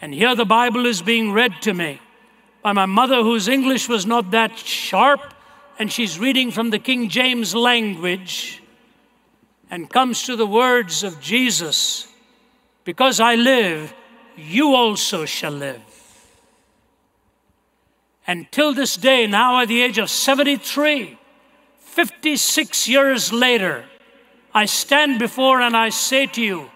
And 0.00 0.12
here 0.14 0.34
the 0.34 0.44
Bible 0.44 0.86
is 0.86 1.02
being 1.02 1.32
read 1.32 1.62
to 1.62 1.74
me 1.74 2.00
by 2.62 2.72
my 2.72 2.86
mother, 2.86 3.22
whose 3.22 3.48
English 3.48 3.88
was 3.88 4.06
not 4.06 4.30
that 4.30 4.56
sharp, 4.56 5.34
and 5.78 5.90
she's 5.90 6.18
reading 6.18 6.50
from 6.50 6.70
the 6.70 6.78
King 6.78 7.08
James 7.08 7.54
language 7.54 8.62
and 9.70 9.90
comes 9.90 10.22
to 10.24 10.36
the 10.36 10.46
words 10.46 11.02
of 11.02 11.20
Jesus 11.20 12.06
Because 12.84 13.20
I 13.20 13.36
live, 13.36 13.94
you 14.36 14.74
also 14.74 15.24
shall 15.24 15.52
live. 15.52 15.80
And 18.26 18.50
till 18.52 18.72
this 18.72 18.96
day, 18.96 19.26
now 19.26 19.60
at 19.60 19.68
the 19.68 19.82
age 19.82 19.98
of 19.98 20.08
73, 20.08 21.18
56 21.78 22.88
years 22.88 23.32
later, 23.32 23.84
I 24.54 24.66
stand 24.66 25.18
before 25.18 25.60
and 25.60 25.76
I 25.76 25.88
say 25.88 26.26
to 26.26 26.42
you, 26.42 26.70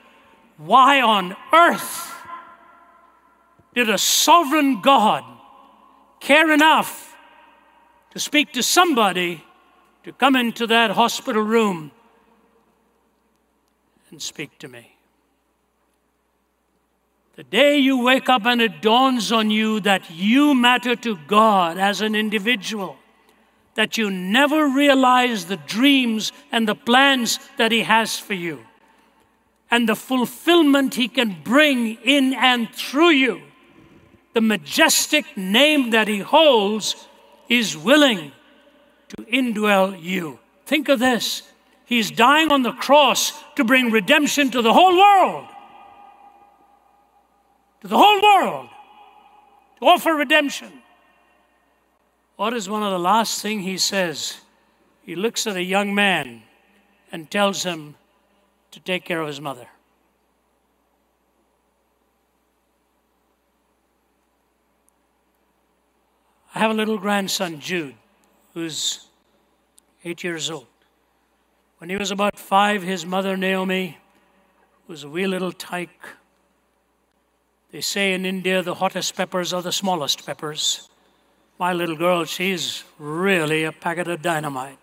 why 0.57 1.01
on 1.01 1.37
earth 1.53 2.15
did 3.75 3.91
a 3.91 3.99
sovereign 3.99 4.81
God 4.81 5.23
care 6.21 6.51
enough 6.51 7.15
to 8.11 8.19
speak 8.19 8.53
to 8.53 8.63
somebody 8.63 9.45
to 10.05 10.13
come 10.13 10.35
into 10.35 10.67
that 10.69 10.93
hospital 10.93 11.43
room 11.43 11.91
and 14.11 14.23
speak 14.23 14.59
to 14.59 14.69
me. 14.69 14.96
The 17.37 17.45
day 17.45 17.77
you 17.77 18.03
wake 18.03 18.31
up 18.31 18.47
and 18.47 18.63
it 18.63 18.81
dawns 18.81 19.31
on 19.31 19.51
you 19.51 19.81
that 19.81 20.11
you 20.11 20.55
matter 20.55 20.97
to 20.97 21.19
God 21.27 21.77
as 21.77 22.01
an 22.01 22.15
individual, 22.15 22.97
that 23.75 23.99
you 23.99 24.11
never 24.11 24.67
realize 24.67 25.45
the 25.45 25.59
dreams 25.59 26.33
and 26.51 26.67
the 26.67 26.75
plans 26.75 27.39
that 27.59 27.73
He 27.73 27.83
has 27.83 28.19
for 28.19 28.33
you, 28.33 28.65
and 29.71 29.87
the 29.87 29.95
fulfillment 29.95 30.95
He 30.95 31.09
can 31.09 31.37
bring 31.45 31.99
in 32.05 32.33
and 32.33 32.71
through 32.71 33.11
you, 33.11 33.43
the 34.33 34.41
majestic 34.41 35.37
name 35.37 35.91
that 35.91 36.09
He 36.09 36.21
holds 36.21 37.07
is 37.51 37.77
willing 37.77 38.33
to 39.09 39.23
indwell 39.25 40.03
you. 40.03 40.39
Think 40.65 40.89
of 40.89 41.01
this 41.01 41.43
He's 41.85 42.11
dying 42.11 42.51
on 42.51 42.63
the 42.63 42.73
cross 42.73 43.35
to 43.57 43.63
bring 43.63 43.91
redemption 43.91 44.51
to 44.53 44.63
the 44.63 44.73
whole 44.73 44.97
world. 44.97 45.49
To 47.87 47.91
the 47.91 47.99
whole 47.99 48.21
world. 48.21 48.69
To 49.79 49.87
offer 49.87 50.13
redemption. 50.13 50.83
What 52.35 52.53
is 52.53 52.69
one 52.69 52.83
of 52.83 52.91
the 52.91 52.99
last 52.99 53.41
things 53.41 53.63
he 53.63 53.79
says? 53.79 54.39
He 55.05 55.15
looks 55.15 55.47
at 55.47 55.55
a 55.55 55.63
young 55.63 55.95
man 55.95 56.43
and 57.13 57.31
tells 57.31 57.63
him 57.63 57.95
to 58.73 58.81
take 58.81 59.05
care 59.05 59.21
of 59.21 59.29
his 59.29 59.41
mother. 59.41 59.69
I 66.57 66.59
have 66.59 66.73
a 66.73 66.75
little 66.75 66.99
grandson, 66.99 67.61
Jude, 67.61 67.95
who's 68.53 69.07
eight 70.05 70.25
years 70.25 70.51
old. 70.51 70.67
When 71.79 71.89
he 71.89 71.97
was 71.97 72.11
about 72.11 72.37
five, 72.37 72.83
his 72.83 73.07
mother, 73.07 73.37
Naomi, 73.37 73.99
was 74.89 75.05
a 75.05 75.09
wee 75.09 75.29
little 75.29 75.53
tyke. 75.53 76.17
They 77.73 77.81
say 77.81 78.15
in 78.15 78.25
India 78.25 78.63
the 78.63 78.75
hottest 78.75 79.17
peppers 79.17 79.53
are 79.53 79.63
the 79.63 79.73
smallest 79.73 80.25
peppers. 80.25 80.89
My 81.59 81.73
little 81.73 81.97
girl, 81.97 82.25
she's 82.25 82.85
really 82.99 83.65
a 83.65 83.73
packet 83.73 84.09
of 84.09 84.23
dynamite. 84.23 84.79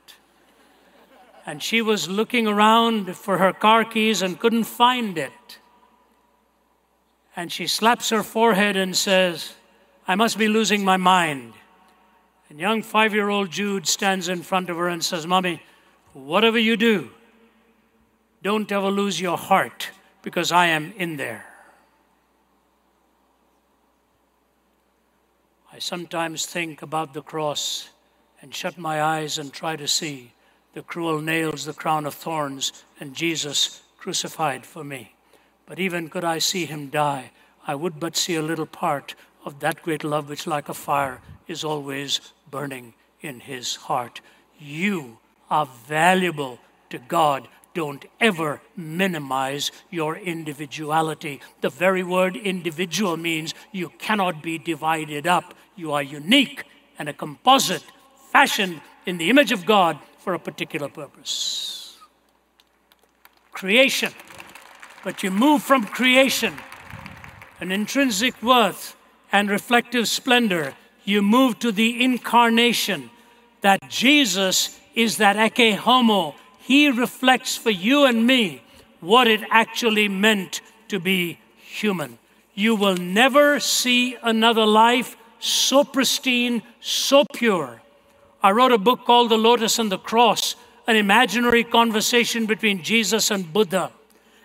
And 1.45 1.61
she 1.61 1.81
was 1.81 2.09
looking 2.09 2.47
around 2.47 3.15
for 3.15 3.37
her 3.37 3.53
car 3.53 3.83
keys 3.85 4.21
and 4.21 4.39
couldn't 4.39 4.63
find 4.63 5.17
it. 5.17 5.59
And 7.35 7.51
she 7.51 7.67
slaps 7.67 8.09
her 8.09 8.23
forehead 8.23 8.75
and 8.75 8.95
says, 8.95 9.53
I 10.07 10.15
must 10.15 10.37
be 10.37 10.47
losing 10.47 10.83
my 10.83 10.97
mind. 10.97 11.53
And 12.49 12.59
young 12.59 12.81
five 12.81 13.13
year 13.13 13.29
old 13.29 13.51
Jude 13.51 13.87
stands 13.87 14.29
in 14.29 14.41
front 14.41 14.69
of 14.69 14.77
her 14.77 14.87
and 14.87 15.03
says, 15.03 15.25
Mommy, 15.25 15.61
whatever 16.13 16.59
you 16.59 16.77
do, 16.77 17.09
don't 18.41 18.71
ever 18.71 18.89
lose 18.89 19.19
your 19.19 19.37
heart 19.37 19.89
because 20.21 20.51
I 20.51 20.67
am 20.67 20.93
in 20.97 21.17
there. 21.17 21.52
I 25.75 25.79
sometimes 25.79 26.45
think 26.45 26.83
about 26.83 27.15
the 27.15 27.23
cross 27.23 27.89
and 28.43 28.53
shut 28.53 28.77
my 28.77 29.01
eyes 29.01 29.39
and 29.39 29.51
try 29.51 29.75
to 29.75 29.87
see 29.87 30.31
the 30.75 30.83
cruel 30.83 31.19
nails, 31.19 31.65
the 31.65 31.73
crown 31.73 32.05
of 32.05 32.13
thorns, 32.13 32.83
and 32.99 33.15
Jesus 33.15 33.81
crucified 33.97 34.67
for 34.67 34.83
me. 34.83 35.15
But 35.65 35.79
even 35.79 36.09
could 36.09 36.23
I 36.23 36.37
see 36.37 36.65
him 36.65 36.89
die, 36.89 37.31
I 37.65 37.73
would 37.73 37.99
but 37.99 38.15
see 38.15 38.35
a 38.35 38.43
little 38.43 38.67
part 38.67 39.15
of 39.45 39.61
that 39.61 39.81
great 39.81 40.03
love 40.03 40.29
which, 40.29 40.45
like 40.45 40.69
a 40.69 40.75
fire, 40.75 41.21
is 41.47 41.63
always 41.63 42.21
burning 42.51 42.93
in 43.21 43.39
his 43.39 43.75
heart. 43.75 44.21
You 44.59 45.17
are 45.49 45.65
valuable 45.65 46.59
to 46.91 46.99
God. 46.99 47.47
Don't 47.73 48.05
ever 48.19 48.61
minimize 48.77 49.71
your 49.89 50.15
individuality. 50.17 51.41
The 51.61 51.69
very 51.69 52.03
word 52.03 52.35
individual 52.35 53.17
means 53.17 53.53
you 53.71 53.89
cannot 53.97 54.43
be 54.43 54.57
divided 54.57 55.25
up. 55.25 55.53
You 55.75 55.91
are 55.93 56.03
unique 56.03 56.63
and 56.99 57.09
a 57.09 57.13
composite, 57.13 57.83
fashioned 58.31 58.81
in 59.05 59.17
the 59.17 59.29
image 59.29 59.51
of 59.51 59.65
God 59.65 59.97
for 60.19 60.33
a 60.33 60.39
particular 60.39 60.87
purpose. 60.87 61.97
Creation. 63.51 64.13
But 65.03 65.23
you 65.23 65.31
move 65.31 65.63
from 65.63 65.85
creation, 65.85 66.55
an 67.59 67.71
intrinsic 67.71 68.41
worth 68.41 68.95
and 69.31 69.49
reflective 69.49 70.07
splendor, 70.07 70.75
you 71.03 71.21
move 71.21 71.59
to 71.59 71.71
the 71.71 72.01
incarnation, 72.01 73.09
that 73.61 73.89
Jesus 73.89 74.79
is 74.95 75.17
that 75.17 75.35
ecce 75.35 75.75
homo. 75.75 76.35
He 76.65 76.89
reflects 76.89 77.57
for 77.57 77.71
you 77.71 78.05
and 78.05 78.25
me 78.25 78.61
what 79.01 79.27
it 79.27 79.41
actually 79.51 80.07
meant 80.07 80.61
to 80.87 80.97
be 80.97 81.39
human. 81.57 82.17
You 82.53 82.75
will 82.75 82.95
never 82.95 83.59
see 83.59 84.15
another 84.23 84.65
life 84.65 85.17
so 85.39 85.83
pristine, 85.83 86.63
so 86.79 87.25
pure. 87.33 87.81
I 88.41 88.51
wrote 88.51 88.71
a 88.71 88.77
book 88.77 89.03
called 89.05 89.29
The 89.29 89.37
Lotus 89.37 89.77
and 89.77 89.91
the 89.91 89.97
Cross, 89.97 90.55
an 90.87 90.95
imaginary 90.95 91.65
conversation 91.65 92.45
between 92.45 92.81
Jesus 92.81 93.29
and 93.29 93.51
Buddha. 93.51 93.91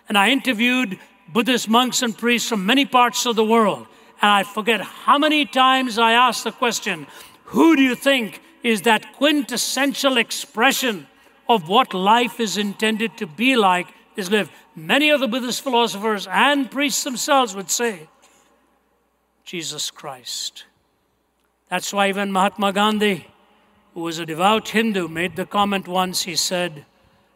And 0.09 0.17
I 0.17 0.29
interviewed 0.29 0.99
Buddhist 1.31 1.69
monks 1.69 2.01
and 2.01 2.17
priests 2.17 2.49
from 2.49 2.65
many 2.65 2.85
parts 2.85 3.25
of 3.25 3.37
the 3.37 3.45
world. 3.45 3.87
And 4.21 4.29
I 4.29 4.43
forget 4.43 4.81
how 4.81 5.17
many 5.17 5.45
times 5.45 5.97
I 5.97 6.11
asked 6.11 6.43
the 6.43 6.51
question 6.51 7.07
who 7.45 7.77
do 7.77 7.81
you 7.81 7.95
think 7.95 8.41
is 8.61 8.81
that 8.81 9.13
quintessential 9.13 10.17
expression 10.17 11.07
of 11.49 11.67
what 11.67 11.93
life 11.93 12.39
is 12.39 12.57
intended 12.57 13.17
to 13.17 13.27
be 13.27 13.57
like 13.57 13.87
is 14.15 14.31
lived? 14.31 14.51
Many 14.75 15.09
of 15.09 15.19
the 15.19 15.27
Buddhist 15.27 15.61
philosophers 15.61 16.27
and 16.31 16.71
priests 16.71 17.03
themselves 17.03 17.55
would 17.55 17.69
say, 17.69 18.07
Jesus 19.43 19.91
Christ. 19.91 20.63
That's 21.69 21.91
why 21.91 22.07
even 22.07 22.31
Mahatma 22.31 22.71
Gandhi, 22.71 23.27
who 23.93 24.01
was 24.01 24.19
a 24.19 24.25
devout 24.25 24.69
Hindu, 24.69 25.07
made 25.07 25.35
the 25.35 25.45
comment 25.45 25.87
once. 25.87 26.23
He 26.23 26.37
said, 26.37 26.85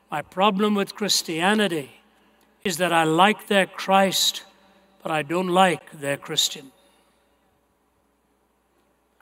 My 0.09 0.21
problem 0.21 0.75
with 0.75 0.95
Christianity 0.95 1.91
is 2.63 2.77
that 2.77 2.93
I 2.93 3.03
like 3.03 3.47
their 3.47 3.65
Christ, 3.65 4.43
but 5.01 5.11
I 5.11 5.23
don't 5.23 5.49
like 5.49 5.91
their 5.91 6.17
Christian 6.17 6.71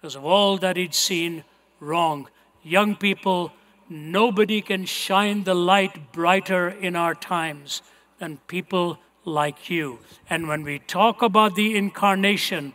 because 0.01 0.15
of 0.15 0.25
all 0.25 0.57
that 0.57 0.77
he'd 0.77 0.95
seen 0.95 1.43
wrong. 1.79 2.27
Young 2.63 2.95
people, 2.95 3.53
nobody 3.91 4.61
can 4.61 4.85
shine 4.85 5.43
the 5.43 5.53
light 5.53 6.11
brighter 6.11 6.69
in 6.69 6.95
our 6.95 7.13
times 7.13 7.81
than 8.19 8.37
people 8.47 8.97
like 9.25 9.69
you. 9.69 9.99
And 10.29 10.47
when 10.47 10.63
we 10.63 10.79
talk 10.79 11.21
about 11.21 11.55
the 11.55 11.75
incarnation, 11.75 12.73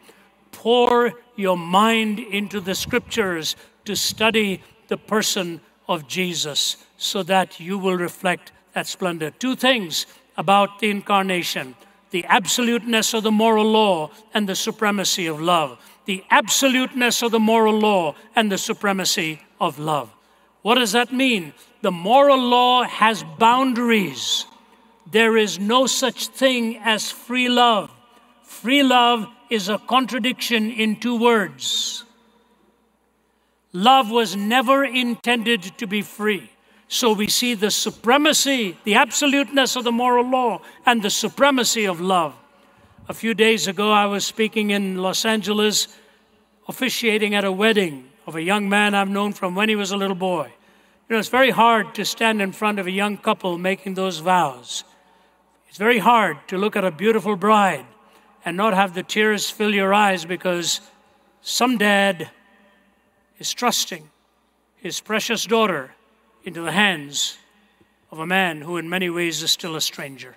pour 0.52 1.14
your 1.34 1.56
mind 1.56 2.18
into 2.18 2.60
the 2.60 2.74
scriptures 2.74 3.56
to 3.84 3.96
study 3.96 4.62
the 4.88 4.96
person 4.96 5.60
of 5.88 6.06
Jesus 6.06 6.76
so 6.96 7.22
that 7.24 7.58
you 7.58 7.78
will 7.78 7.96
reflect 7.96 8.52
that 8.74 8.86
splendor. 8.86 9.30
Two 9.30 9.56
things 9.56 10.06
about 10.36 10.78
the 10.78 10.90
incarnation 10.90 11.74
the 12.10 12.24
absoluteness 12.26 13.12
of 13.14 13.24
the 13.24 13.32
moral 13.32 13.64
law 13.64 14.10
and 14.32 14.48
the 14.48 14.54
supremacy 14.54 15.26
of 15.26 15.40
love 15.40 15.76
the 16.06 16.24
absoluteness 16.30 17.20
of 17.22 17.32
the 17.32 17.40
moral 17.40 17.78
law 17.78 18.14
and 18.34 18.50
the 18.50 18.58
supremacy 18.58 19.42
of 19.60 19.78
love. 19.78 20.15
What 20.66 20.78
does 20.78 20.90
that 20.98 21.12
mean? 21.12 21.52
The 21.82 21.92
moral 21.92 22.40
law 22.40 22.82
has 22.82 23.22
boundaries. 23.38 24.46
There 25.08 25.36
is 25.36 25.60
no 25.60 25.86
such 25.86 26.26
thing 26.26 26.78
as 26.78 27.08
free 27.08 27.48
love. 27.48 27.88
Free 28.42 28.82
love 28.82 29.28
is 29.48 29.68
a 29.68 29.78
contradiction 29.78 30.72
in 30.72 30.96
two 30.96 31.16
words. 31.20 32.02
Love 33.72 34.10
was 34.10 34.34
never 34.34 34.84
intended 34.84 35.62
to 35.78 35.86
be 35.86 36.02
free. 36.02 36.50
So 36.88 37.12
we 37.12 37.28
see 37.28 37.54
the 37.54 37.70
supremacy, 37.70 38.76
the 38.82 38.94
absoluteness 38.94 39.76
of 39.76 39.84
the 39.84 39.92
moral 39.92 40.28
law, 40.28 40.62
and 40.84 41.00
the 41.00 41.10
supremacy 41.10 41.84
of 41.84 42.00
love. 42.00 42.34
A 43.08 43.14
few 43.14 43.34
days 43.34 43.68
ago, 43.68 43.92
I 43.92 44.06
was 44.06 44.24
speaking 44.24 44.70
in 44.70 44.96
Los 44.96 45.24
Angeles, 45.24 45.86
officiating 46.66 47.36
at 47.36 47.44
a 47.44 47.52
wedding 47.52 48.10
of 48.26 48.34
a 48.34 48.42
young 48.42 48.68
man 48.68 48.94
I've 48.94 49.08
known 49.08 49.32
from 49.32 49.54
when 49.54 49.68
he 49.68 49.76
was 49.76 49.92
a 49.92 49.96
little 49.96 50.16
boy. 50.16 50.52
You 51.08 51.14
know, 51.14 51.20
it's 51.20 51.28
very 51.28 51.50
hard 51.50 51.94
to 51.94 52.04
stand 52.04 52.42
in 52.42 52.50
front 52.50 52.80
of 52.80 52.88
a 52.88 52.90
young 52.90 53.16
couple 53.16 53.58
making 53.58 53.94
those 53.94 54.18
vows. 54.18 54.82
It's 55.68 55.78
very 55.78 55.98
hard 55.98 56.36
to 56.48 56.58
look 56.58 56.74
at 56.74 56.84
a 56.84 56.90
beautiful 56.90 57.36
bride 57.36 57.86
and 58.44 58.56
not 58.56 58.74
have 58.74 58.94
the 58.94 59.04
tears 59.04 59.48
fill 59.48 59.72
your 59.72 59.94
eyes 59.94 60.24
because 60.24 60.80
some 61.42 61.78
dad 61.78 62.30
is 63.38 63.54
trusting 63.54 64.10
his 64.74 65.00
precious 65.00 65.44
daughter 65.44 65.94
into 66.42 66.62
the 66.62 66.72
hands 66.72 67.38
of 68.10 68.18
a 68.18 68.26
man 68.26 68.62
who, 68.62 68.76
in 68.76 68.88
many 68.88 69.08
ways, 69.08 69.44
is 69.44 69.52
still 69.52 69.76
a 69.76 69.80
stranger. 69.80 70.34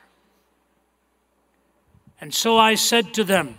And 2.21 2.31
so 2.31 2.57
I 2.57 2.75
said 2.75 3.13
to 3.15 3.23
them, 3.23 3.57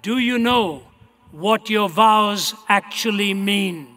Do 0.00 0.16
you 0.16 0.38
know 0.38 0.84
what 1.32 1.68
your 1.68 1.90
vows 1.90 2.54
actually 2.66 3.34
mean? 3.34 3.95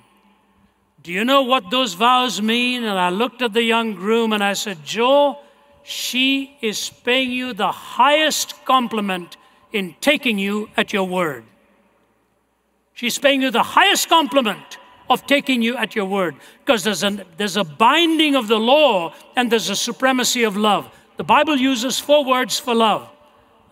Do 1.02 1.14
you 1.14 1.24
know 1.24 1.44
what 1.44 1.72
those 1.72 1.94
vows 1.94 2.42
mean? 2.42 2.84
And 2.84 3.00
I 3.00 3.10
looked 3.10 3.42
at 3.42 3.54
the 3.54 3.64
young 3.64 3.94
groom 3.96 4.34
and 4.34 4.44
I 4.44 4.54
said, 4.54 4.84
Joe, 4.84 5.40
she 5.84 6.58
is 6.62 6.90
paying 6.90 7.32
you 7.32 7.54
the 7.54 7.72
highest 7.72 8.66
compliment 8.66 9.38
in 9.72 9.96
taking 10.02 10.38
you 10.38 10.70
at 10.76 10.92
your 10.92 11.08
word. 11.08 11.46
She's 12.94 13.18
paying 13.18 13.42
you 13.42 13.50
the 13.50 13.64
highest 13.64 14.10
compliment 14.10 14.78
of 15.10 15.26
taking 15.26 15.62
you 15.62 15.78
at 15.78 15.96
your 15.96 16.06
word 16.06 16.36
because 16.66 16.84
there's, 16.84 17.04
an, 17.04 17.24
there's 17.38 17.58
a 17.58 17.64
binding 17.64 18.36
of 18.36 18.48
the 18.48 18.60
law 18.60 19.14
and 19.36 19.50
there's 19.50 19.70
a 19.70 19.76
supremacy 19.76 20.44
of 20.44 20.58
love. 20.58 20.90
The 21.18 21.24
Bible 21.24 21.56
uses 21.56 22.00
four 22.00 22.26
words 22.26 22.60
for 22.60 22.76
love 22.76 23.10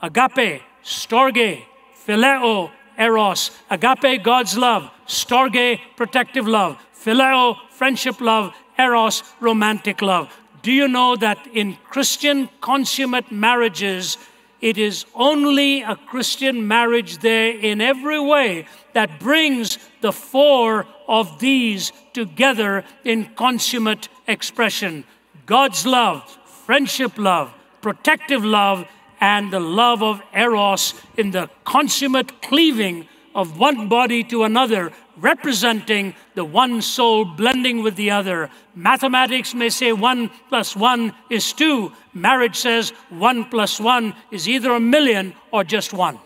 agape, 0.01 0.61
storge, 0.83 1.63
phileo, 2.05 2.71
eros. 2.97 3.51
Agape, 3.69 4.23
God's 4.23 4.57
love. 4.57 4.89
Storge, 5.07 5.79
protective 5.95 6.47
love. 6.47 6.77
Phileo, 7.03 7.57
friendship 7.69 8.21
love. 8.21 8.53
Eros, 8.77 9.23
romantic 9.39 10.01
love. 10.01 10.31
Do 10.61 10.71
you 10.71 10.87
know 10.87 11.15
that 11.15 11.39
in 11.53 11.77
Christian 11.89 12.49
consummate 12.61 13.31
marriages, 13.31 14.17
it 14.61 14.77
is 14.77 15.05
only 15.15 15.81
a 15.81 15.95
Christian 15.95 16.67
marriage 16.67 17.19
there 17.19 17.51
in 17.51 17.81
every 17.81 18.19
way 18.19 18.67
that 18.93 19.19
brings 19.19 19.77
the 20.01 20.11
four 20.11 20.85
of 21.07 21.39
these 21.39 21.91
together 22.13 22.83
in 23.03 23.25
consummate 23.35 24.09
expression 24.27 25.03
God's 25.45 25.85
love, 25.85 26.37
friendship 26.65 27.17
love, 27.17 27.53
protective 27.81 28.43
love, 28.43 28.85
and 29.21 29.51
the 29.51 29.59
love 29.59 30.03
of 30.03 30.21
Eros 30.35 30.93
in 31.15 31.31
the 31.31 31.49
consummate 31.63 32.41
cleaving 32.41 33.07
of 33.33 33.57
one 33.57 33.87
body 33.87 34.23
to 34.25 34.43
another, 34.43 34.91
representing 35.17 36.13
the 36.35 36.45
one 36.45 36.81
soul 36.81 37.25
blending 37.25 37.83
with 37.83 37.95
the 37.95 38.11
other. 38.11 38.49
Mathematics 38.75 39.53
may 39.53 39.69
say 39.69 39.91
one 39.91 40.29
plus 40.49 40.75
one 40.75 41.13
is 41.29 41.53
two. 41.53 41.91
Marriage 42.13 42.55
says 42.55 42.91
one 43.09 43.45
plus 43.45 43.79
one 43.79 44.13
is 44.31 44.47
either 44.47 44.71
a 44.71 44.79
million 44.79 45.33
or 45.51 45.63
just 45.63 45.93
one. 45.93 46.19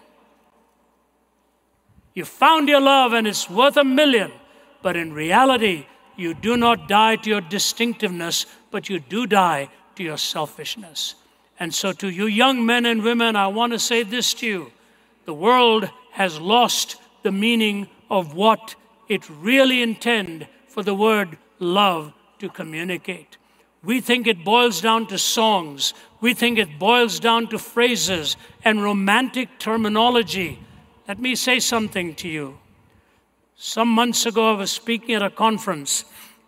You 2.14 2.26
found 2.26 2.68
your 2.68 2.82
love 2.82 3.14
and 3.14 3.26
it's 3.26 3.50
worth 3.50 3.78
a 3.78 3.86
million, 3.86 4.32
but 4.82 4.98
in 4.98 5.14
reality, 5.14 5.86
you 6.18 6.34
do 6.34 6.58
not 6.58 6.90
die 6.90 7.16
to 7.16 7.30
your 7.30 7.42
distinctiveness, 7.42 8.46
but 8.70 8.90
you 8.90 9.00
do 9.00 9.26
die 9.26 9.70
to 9.96 10.04
your 10.04 10.18
selfishness. 10.18 11.16
And 11.60 11.74
so, 11.74 11.94
to 11.94 12.10
you 12.10 12.26
young 12.26 12.66
men 12.66 12.86
and 12.86 13.04
women, 13.04 13.36
I 13.36 13.48
want 13.48 13.72
to 13.74 13.80
say 13.80 14.04
this 14.04 14.34
to 14.36 14.48
you 14.48 14.72
the 15.26 15.34
world 15.34 15.90
has 16.12 16.40
lost 16.40 16.98
the 17.24 17.32
meaning 17.32 17.88
of 18.10 18.34
what 18.36 18.76
it 19.12 19.30
really 19.30 19.82
intend 19.82 20.48
for 20.68 20.84
the 20.84 20.96
word 20.96 21.38
love 21.60 22.14
to 22.40 22.48
communicate. 22.48 23.38
We 23.84 24.00
think 24.00 24.26
it 24.26 24.46
boils 24.46 24.80
down 24.80 25.08
to 25.08 25.18
songs. 25.18 25.94
We 26.22 26.34
think 26.34 26.58
it 26.58 26.80
boils 26.80 27.20
down 27.20 27.48
to 27.48 27.60
phrases 27.60 28.38
and 28.64 28.82
romantic 28.82 29.60
terminology. 29.60 30.60
Let 31.10 31.20
me 31.20 31.36
say 31.36 31.60
something 31.60 32.16
to 32.16 32.30
you. 32.30 32.58
Some 33.58 33.90
months 33.90 34.26
ago, 34.26 34.54
I 34.54 34.58
was 34.58 34.72
speaking 34.72 35.14
at 35.16 35.22
a 35.22 35.30
conference 35.30 36.06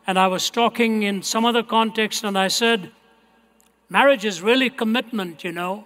and 0.08 0.18
I 0.18 0.28
was 0.28 0.50
talking 0.50 1.04
in 1.04 1.22
some 1.22 1.46
other 1.46 1.64
context, 1.64 2.24
and 2.24 2.38
I 2.38 2.48
said, 2.48 2.92
Marriage 3.90 4.26
is 4.26 4.42
really 4.42 4.70
commitment, 4.70 5.44
you 5.44 5.52
know. 5.52 5.86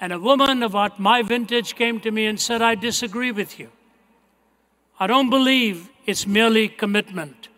And 0.00 0.12
a 0.12 0.18
woman 0.18 0.62
about 0.62 0.98
my 0.98 1.22
vintage 1.22 1.74
came 1.74 2.00
to 2.00 2.10
me 2.10 2.26
and 2.26 2.38
said, 2.38 2.60
I 2.62 2.74
disagree 2.74 3.32
with 3.32 3.58
you. 3.58 3.70
I 4.98 5.06
don't 5.06 5.30
believe 5.30 5.90
it's 6.06 6.26
merely 6.26 6.68
commitment. 6.68 7.48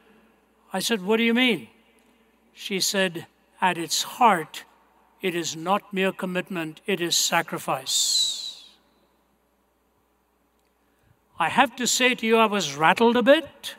I 0.72 0.80
said, 0.80 1.02
What 1.02 1.18
do 1.18 1.22
you 1.22 1.34
mean? 1.34 1.68
She 2.54 2.80
said, 2.80 3.26
At 3.60 3.78
its 3.78 4.02
heart, 4.02 4.64
it 5.20 5.34
is 5.34 5.54
not 5.56 5.92
mere 5.92 6.12
commitment, 6.12 6.80
it 6.86 7.00
is 7.00 7.16
sacrifice. 7.16 8.64
I 11.38 11.48
have 11.48 11.76
to 11.76 11.86
say 11.86 12.14
to 12.16 12.26
you, 12.26 12.36
I 12.36 12.46
was 12.46 12.74
rattled 12.74 13.16
a 13.16 13.22
bit. 13.22 13.76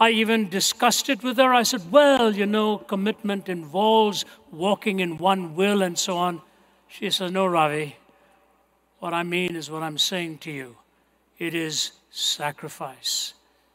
I 0.00 0.10
even 0.10 0.48
discussed 0.48 1.08
it 1.08 1.22
with 1.22 1.38
her. 1.38 1.54
I 1.54 1.62
said, 1.62 1.90
Well, 1.90 2.34
you 2.34 2.46
know, 2.46 2.78
commitment 2.78 3.48
involves 3.48 4.24
walking 4.52 5.00
in 5.00 5.18
one 5.18 5.54
will 5.54 5.82
and 5.82 5.98
so 5.98 6.16
on. 6.16 6.42
She 6.88 7.10
said, 7.10 7.32
No, 7.32 7.46
Ravi. 7.46 7.96
What 9.00 9.14
I 9.14 9.22
mean 9.22 9.54
is 9.54 9.70
what 9.70 9.82
I'm 9.82 9.98
saying 9.98 10.38
to 10.38 10.50
you 10.50 10.76
it 11.38 11.54
is 11.54 11.92
sacrifice. 12.18 13.34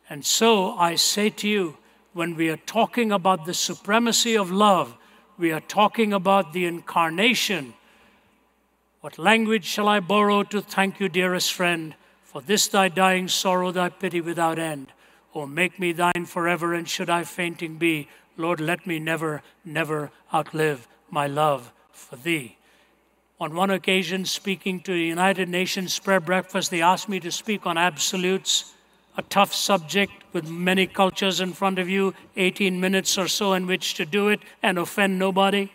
And 0.10 0.26
so 0.26 0.74
I 0.74 0.96
say 0.96 1.30
to 1.30 1.48
you, 1.48 1.78
when 2.14 2.36
we 2.36 2.50
are 2.50 2.58
talking 2.58 3.12
about 3.12 3.46
the 3.46 3.54
supremacy 3.54 4.36
of 4.36 4.52
love, 4.52 4.98
we 5.38 5.52
are 5.52 5.62
talking 5.62 6.14
about 6.14 6.54
the 6.54 6.66
incarnation. 6.66 7.74
What 9.02 9.18
language 9.18 9.66
shall 9.66 9.88
I 9.88 10.00
borrow 10.00 10.44
to 10.44 10.62
thank 10.62 11.00
you, 11.00 11.10
dearest 11.10 11.54
friend, 11.54 11.96
for 12.24 12.42
this 12.42 12.68
thy 12.68 12.90
dying 12.90 13.28
sorrow, 13.28 13.72
thy 13.72 13.90
pity 13.90 14.22
without 14.22 14.60
end? 14.60 14.92
Oh, 15.34 15.48
make 15.48 15.80
me 15.80 15.92
thine 15.92 16.26
forever, 16.26 16.74
and 16.74 16.88
should 16.88 17.10
I 17.10 17.24
fainting 17.24 17.78
be, 17.78 18.08
Lord, 18.38 18.60
let 18.60 18.86
me 18.86 19.00
never, 19.00 19.42
never 19.66 20.12
outlive 20.34 20.88
my 21.10 21.28
love 21.28 21.72
for 21.92 22.16
thee. 22.16 22.58
On 23.44 23.54
one 23.54 23.72
occasion, 23.72 24.24
speaking 24.24 24.80
to 24.80 24.94
the 24.94 25.04
United 25.04 25.50
Nations 25.50 26.00
prayer 26.00 26.22
breakfast, 26.22 26.72
they 26.72 26.82
asked 26.82 27.10
me 27.10 27.20
to 27.20 27.30
speak 27.30 27.66
on 27.66 27.78
absolutes, 27.78 28.72
a 29.18 29.22
tough 29.24 29.54
subject 29.54 30.14
with 30.32 30.48
many 30.48 30.88
cultures 30.88 31.42
in 31.42 31.52
front 31.52 31.78
of 31.78 31.90
you, 31.90 32.14
18 32.38 32.80
minutes 32.80 33.18
or 33.18 33.28
so 33.28 33.52
in 33.52 33.68
which 33.68 33.96
to 33.96 34.06
do 34.06 34.30
it 34.30 34.40
and 34.62 34.78
offend 34.78 35.20
nobody. 35.20 35.70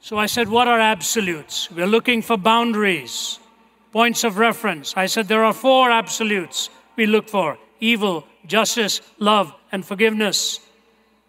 So 0.00 0.16
I 0.16 0.26
said, 0.26 0.48
What 0.48 0.68
are 0.68 0.78
absolutes? 0.78 1.68
We're 1.72 1.88
looking 1.88 2.22
for 2.22 2.36
boundaries 2.36 3.40
points 3.90 4.22
of 4.22 4.38
reference. 4.38 4.96
I 4.96 5.06
said 5.06 5.26
there 5.26 5.42
are 5.42 5.52
four 5.52 5.90
absolutes 5.90 6.70
we 6.94 7.06
look 7.06 7.28
for 7.28 7.58
evil, 7.80 8.24
justice, 8.46 9.00
love, 9.18 9.52
and 9.72 9.84
forgiveness. 9.84 10.60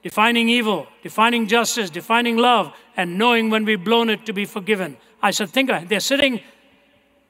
Defining 0.03 0.49
evil, 0.49 0.87
defining 1.03 1.47
justice, 1.47 1.89
defining 1.91 2.35
love, 2.37 2.73
and 3.01 3.17
knowing 3.17 3.49
when 3.49 3.65
we've 3.65 3.83
blown 3.83 4.09
it 4.09 4.25
to 4.27 4.33
be 4.33 4.45
forgiven. 4.45 4.95
I 5.21 5.31
said, 5.31 5.49
think 5.49 5.71
they're 5.89 5.99
sitting, 5.99 6.39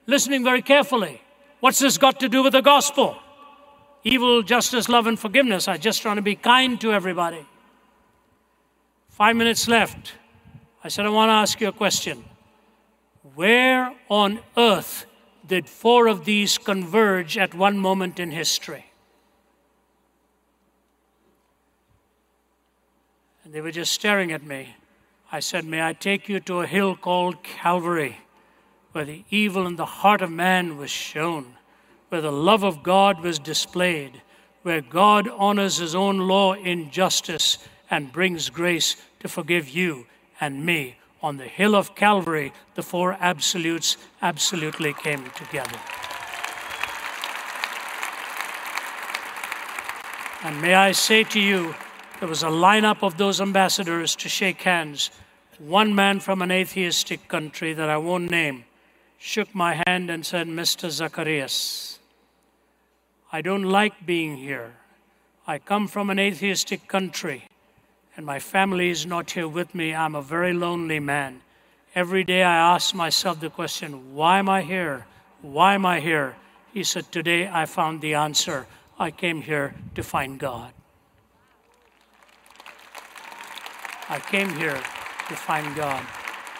listening 0.05 0.43
very 0.43 0.61
carefully. 0.61 1.21
What's 1.61 1.79
this 1.79 1.97
got 1.97 2.19
to 2.19 2.29
do 2.29 2.43
with 2.43 2.53
the 2.53 2.61
gospel? 2.61 3.17
Evil, 4.03 4.41
justice, 4.41 4.89
love, 4.89 5.07
and 5.07 5.17
forgiveness. 5.17 5.67
I'm 5.67 5.79
just 5.79 6.01
trying 6.01 6.17
to 6.17 6.21
be 6.21 6.35
kind 6.35 6.79
to 6.81 6.91
everybody. 6.91 7.45
Five 9.09 9.35
minutes 9.35 9.67
left. 9.67 10.13
I 10.83 10.89
said, 10.89 11.05
I 11.05 11.09
want 11.09 11.29
to 11.29 11.33
ask 11.33 11.61
you 11.61 11.67
a 11.67 11.71
question. 11.71 12.25
Where 13.35 13.93
on 14.09 14.39
earth 14.57 15.05
did 15.47 15.69
four 15.69 16.07
of 16.07 16.25
these 16.25 16.57
converge 16.57 17.37
at 17.37 17.53
one 17.53 17.77
moment 17.77 18.19
in 18.19 18.31
history? 18.31 18.87
And 23.43 23.53
they 23.53 23.61
were 23.61 23.71
just 23.71 23.93
staring 23.93 24.31
at 24.31 24.43
me. 24.43 24.75
I 25.31 25.39
said, 25.39 25.65
May 25.65 25.81
I 25.81 25.93
take 25.93 26.27
you 26.27 26.39
to 26.41 26.59
a 26.59 26.67
hill 26.67 26.95
called 26.95 27.43
Calvary, 27.43 28.19
where 28.91 29.05
the 29.05 29.23
evil 29.29 29.65
in 29.65 29.77
the 29.77 29.85
heart 29.85 30.21
of 30.21 30.29
man 30.29 30.77
was 30.77 30.91
shown, 30.91 31.55
where 32.09 32.21
the 32.21 32.31
love 32.31 32.63
of 32.63 32.83
God 32.83 33.21
was 33.21 33.39
displayed, 33.39 34.21
where 34.63 34.81
God 34.81 35.29
honors 35.29 35.77
his 35.77 35.95
own 35.95 36.17
law 36.17 36.53
in 36.53 36.91
justice 36.91 37.57
and 37.89 38.11
brings 38.11 38.49
grace 38.49 38.97
to 39.21 39.29
forgive 39.29 39.69
you 39.69 40.05
and 40.41 40.65
me 40.65 40.97
on 41.23 41.37
the 41.37 41.47
hill 41.47 41.75
of 41.75 41.95
Calvary, 41.95 42.51
the 42.75 42.83
four 42.83 43.15
absolutes 43.19 43.95
absolutely 44.21 44.93
came 44.93 45.23
together. 45.31 45.79
And 50.43 50.59
may 50.59 50.73
I 50.73 50.91
say 50.91 51.23
to 51.25 51.39
you, 51.39 51.75
there 52.21 52.29
was 52.29 52.43
a 52.43 52.47
lineup 52.49 53.01
of 53.01 53.17
those 53.17 53.41
ambassadors 53.41 54.15
to 54.15 54.29
shake 54.29 54.61
hands. 54.61 55.09
One 55.57 55.95
man 55.95 56.19
from 56.19 56.43
an 56.43 56.51
atheistic 56.51 57.27
country 57.27 57.73
that 57.73 57.89
I 57.89 57.97
won't 57.97 58.29
name 58.29 58.65
shook 59.17 59.55
my 59.55 59.81
hand 59.87 60.11
and 60.11 60.23
said, 60.23 60.45
Mr. 60.45 60.87
Zacharias, 60.91 61.97
I 63.31 63.41
don't 63.41 63.63
like 63.63 64.05
being 64.05 64.37
here. 64.37 64.73
I 65.47 65.57
come 65.57 65.87
from 65.87 66.11
an 66.11 66.19
atheistic 66.19 66.87
country 66.87 67.45
and 68.15 68.23
my 68.23 68.37
family 68.37 68.91
is 68.91 69.07
not 69.07 69.31
here 69.31 69.47
with 69.47 69.73
me, 69.73 69.95
I'm 69.95 70.13
a 70.13 70.21
very 70.21 70.53
lonely 70.53 70.99
man. 70.99 71.41
Every 71.95 72.23
day 72.23 72.43
I 72.43 72.75
ask 72.75 72.93
myself 72.93 73.39
the 73.39 73.49
question, 73.49 74.13
why 74.13 74.37
am 74.37 74.47
I 74.47 74.61
here? 74.61 75.07
Why 75.41 75.73
am 75.73 75.87
I 75.87 75.99
here? 75.99 76.35
He 76.71 76.83
said, 76.83 77.11
Today 77.11 77.49
I 77.51 77.65
found 77.65 77.99
the 77.99 78.13
answer. 78.13 78.67
I 78.99 79.09
came 79.09 79.41
here 79.41 79.73
to 79.95 80.03
find 80.03 80.39
God. 80.39 80.71
I 84.11 84.19
came 84.19 84.49
here 84.57 84.75
to 85.29 85.35
find 85.37 85.73
God. 85.73 86.05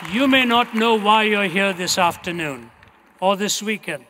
You 0.09 0.25
may 0.25 0.45
not 0.45 0.73
know 0.73 0.97
why 0.97 1.23
you're 1.23 1.49
here 1.49 1.73
this 1.73 1.97
afternoon 1.97 2.71
or 3.19 3.35
this 3.35 3.61
weekend. 3.61 4.05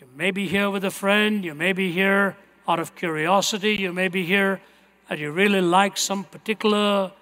You 0.00 0.08
may 0.16 0.32
be 0.32 0.48
here 0.48 0.68
with 0.68 0.84
a 0.84 0.90
friend, 0.90 1.44
you 1.44 1.54
may 1.54 1.72
be 1.72 1.92
here 1.92 2.36
out 2.66 2.80
of 2.80 2.96
curiosity, 2.96 3.76
you 3.76 3.92
may 3.92 4.08
be 4.08 4.24
here 4.24 4.60
that 5.08 5.20
you 5.20 5.30
really 5.30 5.60
like 5.60 5.96
some 5.96 6.24
particular 6.24 7.12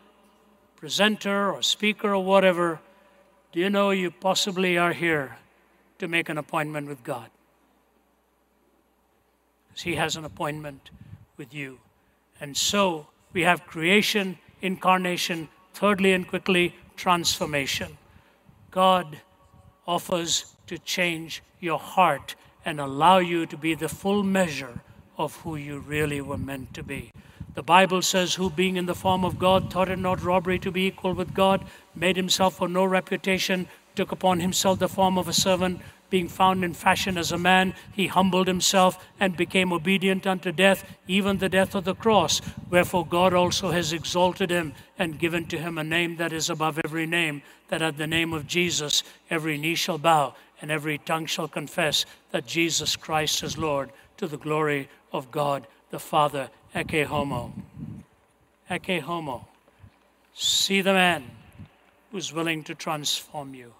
presenter 0.76 1.52
or 1.52 1.60
speaker 1.60 2.14
or 2.14 2.24
whatever, 2.24 2.80
do 3.52 3.60
you 3.60 3.68
know 3.68 3.90
you 3.90 4.10
possibly 4.10 4.78
are 4.78 4.94
here 4.94 5.36
to 5.98 6.08
make 6.08 6.30
an 6.30 6.38
appointment 6.38 6.88
with 6.88 7.04
God? 7.04 7.28
Because 9.68 9.82
He 9.82 9.96
has 9.96 10.16
an 10.16 10.24
appointment 10.24 10.88
with 11.36 11.52
you. 11.52 11.78
And 12.40 12.56
so 12.56 13.08
we 13.34 13.42
have 13.42 13.66
creation, 13.66 14.38
incarnation, 14.62 15.48
thirdly 15.74 16.12
and 16.12 16.26
quickly, 16.26 16.74
transformation. 16.96 17.98
God 18.70 19.20
offers 19.86 20.54
to 20.68 20.78
change 20.78 21.42
your 21.60 21.78
heart 21.78 22.34
and 22.64 22.80
allow 22.80 23.18
you 23.18 23.44
to 23.46 23.56
be 23.56 23.74
the 23.74 23.88
full 23.88 24.22
measure 24.22 24.80
of 25.18 25.36
who 25.42 25.56
you 25.56 25.78
really 25.78 26.20
were 26.20 26.38
meant 26.38 26.72
to 26.74 26.82
be. 26.82 27.12
The 27.54 27.62
Bible 27.62 28.00
says, 28.00 28.34
Who 28.34 28.48
being 28.48 28.76
in 28.76 28.86
the 28.86 28.94
form 28.94 29.24
of 29.24 29.38
God 29.38 29.70
thought 29.70 29.90
it 29.90 29.98
not 29.98 30.22
robbery 30.22 30.58
to 30.60 30.70
be 30.70 30.86
equal 30.86 31.12
with 31.12 31.34
God, 31.34 31.66
made 31.94 32.16
himself 32.16 32.56
for 32.56 32.68
no 32.68 32.84
reputation, 32.84 33.68
took 33.94 34.10
upon 34.10 34.40
himself 34.40 34.78
the 34.78 34.88
form 34.88 35.18
of 35.18 35.28
a 35.28 35.34
servant, 35.34 35.80
being 36.12 36.28
found 36.28 36.62
in 36.62 36.74
fashion 36.74 37.16
as 37.16 37.32
a 37.32 37.38
man, 37.38 37.72
he 37.90 38.06
humbled 38.06 38.46
himself 38.46 39.02
and 39.18 39.34
became 39.34 39.72
obedient 39.72 40.26
unto 40.26 40.52
death, 40.52 40.84
even 41.08 41.38
the 41.38 41.48
death 41.48 41.74
of 41.74 41.84
the 41.84 41.94
cross. 41.94 42.42
Wherefore 42.68 43.06
God 43.06 43.32
also 43.32 43.70
has 43.70 43.94
exalted 43.94 44.50
him 44.50 44.74
and 44.98 45.18
given 45.18 45.46
to 45.46 45.56
him 45.56 45.78
a 45.78 45.82
name 45.82 46.16
that 46.16 46.34
is 46.34 46.50
above 46.50 46.78
every 46.84 47.06
name, 47.06 47.40
that 47.68 47.80
at 47.80 47.96
the 47.96 48.06
name 48.06 48.34
of 48.34 48.46
Jesus 48.46 49.02
every 49.30 49.56
knee 49.56 49.74
shall 49.74 49.96
bow 49.96 50.34
and 50.60 50.70
every 50.70 50.98
tongue 50.98 51.24
shall 51.24 51.48
confess 51.48 52.04
that 52.30 52.46
Jesus 52.46 52.94
Christ 52.94 53.42
is 53.42 53.56
Lord, 53.56 53.90
to 54.18 54.26
the 54.28 54.36
glory 54.36 54.90
of 55.14 55.30
God 55.30 55.66
the 55.90 55.98
Father 55.98 56.50
Ecce 56.74 57.06
homo. 57.06 57.54
Ecce 58.70 59.00
homo. 59.00 59.48
See 60.34 60.82
the 60.82 60.92
man 60.92 61.24
who's 62.10 62.34
willing 62.34 62.64
to 62.64 62.74
transform 62.74 63.54
you. 63.54 63.72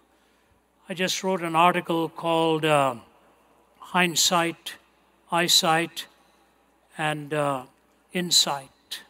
I 0.89 0.95
just 0.95 1.23
wrote 1.23 1.43
an 1.43 1.55
article 1.55 2.09
called 2.09 2.65
uh, 2.65 2.97
Hindsight, 3.79 4.75
Eyesight, 5.31 6.07
and 6.99 7.33
uh, 7.33 7.63
Insight 8.13 9.01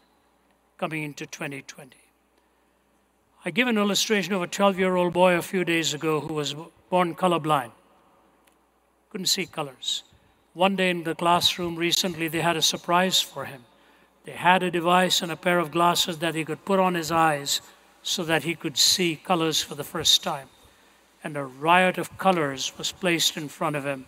coming 0.76 1.02
into 1.02 1.24
2020. 1.24 1.96
I 3.46 3.50
give 3.50 3.68
an 3.68 3.78
illustration 3.78 4.34
of 4.34 4.42
a 4.42 4.46
12 4.46 4.78
year 4.78 4.96
old 4.96 5.14
boy 5.14 5.34
a 5.34 5.40
few 5.40 5.64
days 5.64 5.94
ago 5.94 6.20
who 6.20 6.34
was 6.34 6.54
born 6.90 7.14
colorblind. 7.14 7.72
couldn't 9.08 9.26
see 9.26 9.46
colors. 9.46 10.02
One 10.52 10.76
day 10.76 10.90
in 10.90 11.04
the 11.04 11.14
classroom 11.14 11.76
recently, 11.76 12.28
they 12.28 12.42
had 12.42 12.56
a 12.56 12.62
surprise 12.62 13.22
for 13.22 13.46
him. 13.46 13.64
They 14.24 14.32
had 14.32 14.62
a 14.62 14.70
device 14.70 15.22
and 15.22 15.32
a 15.32 15.36
pair 15.36 15.58
of 15.58 15.70
glasses 15.70 16.18
that 16.18 16.34
he 16.34 16.44
could 16.44 16.66
put 16.66 16.78
on 16.78 16.94
his 16.94 17.10
eyes 17.10 17.62
so 18.02 18.24
that 18.24 18.42
he 18.42 18.54
could 18.54 18.76
see 18.76 19.16
colors 19.16 19.62
for 19.62 19.74
the 19.74 19.84
first 19.84 20.22
time. 20.22 20.48
And 21.24 21.36
a 21.36 21.44
riot 21.44 21.98
of 21.98 22.18
colors 22.18 22.72
was 22.76 22.92
placed 22.92 23.36
in 23.36 23.48
front 23.48 23.76
of 23.76 23.84
him. 23.84 24.06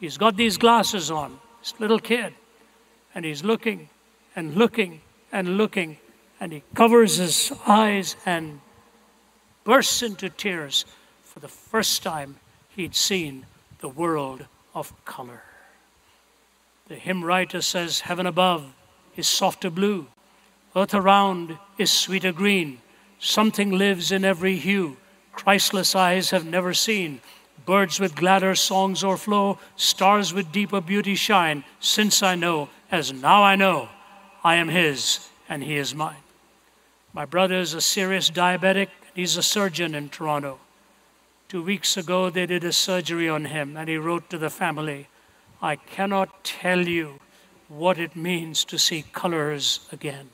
He's 0.00 0.18
got 0.18 0.36
these 0.36 0.58
glasses 0.58 1.10
on, 1.10 1.38
this 1.60 1.74
little 1.78 1.98
kid, 1.98 2.34
and 3.14 3.24
he's 3.24 3.44
looking 3.44 3.88
and 4.34 4.54
looking 4.54 5.00
and 5.32 5.56
looking, 5.56 5.98
and 6.40 6.52
he 6.52 6.62
covers 6.74 7.16
his 7.16 7.52
eyes 7.66 8.16
and 8.26 8.60
bursts 9.64 10.02
into 10.02 10.28
tears. 10.28 10.84
For 11.22 11.40
the 11.40 11.48
first 11.48 12.02
time, 12.02 12.36
he'd 12.74 12.94
seen 12.94 13.46
the 13.78 13.88
world 13.88 14.46
of 14.74 14.92
color. 15.04 15.42
The 16.88 16.96
hymn 16.96 17.24
writer 17.24 17.62
says, 17.62 18.00
Heaven 18.00 18.26
above 18.26 18.72
is 19.16 19.26
softer 19.26 19.70
blue, 19.70 20.06
earth 20.74 20.94
around 20.94 21.58
is 21.78 21.90
sweeter 21.90 22.32
green. 22.32 22.80
Something 23.18 23.70
lives 23.72 24.12
in 24.12 24.24
every 24.24 24.56
hue 24.56 24.98
Christless 25.36 25.94
eyes 25.94 26.30
have 26.30 26.44
never 26.44 26.74
seen. 26.74 27.20
Birds 27.64 28.00
with 28.00 28.16
gladder 28.16 28.54
songs 28.54 29.04
o'erflow, 29.04 29.58
stars 29.76 30.32
with 30.34 30.50
deeper 30.50 30.80
beauty 30.80 31.14
shine. 31.14 31.62
Since 31.78 32.22
I 32.22 32.34
know, 32.34 32.68
as 32.90 33.12
now 33.12 33.42
I 33.42 33.54
know, 33.54 33.88
I 34.42 34.56
am 34.56 34.68
His 34.68 35.28
and 35.48 35.62
He 35.62 35.76
is 35.76 35.94
mine. 35.94 36.22
My 37.12 37.24
brother 37.24 37.56
is 37.56 37.74
a 37.74 37.80
serious 37.80 38.30
diabetic, 38.30 38.88
he's 39.14 39.36
a 39.36 39.42
surgeon 39.42 39.94
in 39.94 40.08
Toronto. 40.08 40.58
Two 41.48 41.62
weeks 41.62 41.96
ago, 41.96 42.28
they 42.28 42.44
did 42.44 42.64
a 42.64 42.72
surgery 42.72 43.28
on 43.28 43.46
him, 43.46 43.76
and 43.76 43.88
he 43.88 43.96
wrote 43.96 44.28
to 44.30 44.38
the 44.38 44.50
family 44.50 45.08
I 45.62 45.76
cannot 45.76 46.44
tell 46.44 46.86
you 46.86 47.20
what 47.68 47.98
it 47.98 48.16
means 48.16 48.64
to 48.66 48.78
see 48.78 49.04
colors 49.12 49.80
again. 49.90 50.30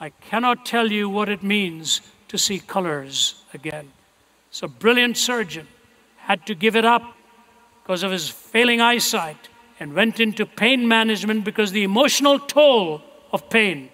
I 0.00 0.10
cannot 0.10 0.66
tell 0.66 0.90
you 0.90 1.08
what 1.08 1.28
it 1.28 1.42
means 1.42 2.00
to 2.28 2.38
see 2.38 2.58
colors 2.58 3.44
again. 3.54 3.92
So, 4.50 4.66
a 4.66 4.68
brilliant 4.68 5.16
surgeon, 5.16 5.66
had 6.16 6.46
to 6.46 6.54
give 6.54 6.74
it 6.74 6.84
up 6.84 7.16
because 7.82 8.02
of 8.02 8.10
his 8.10 8.28
failing 8.28 8.80
eyesight 8.80 9.48
and 9.78 9.94
went 9.94 10.20
into 10.20 10.46
pain 10.46 10.88
management 10.88 11.44
because 11.44 11.72
the 11.72 11.84
emotional 11.84 12.38
toll 12.38 13.02
of 13.32 13.50
pain. 13.50 13.90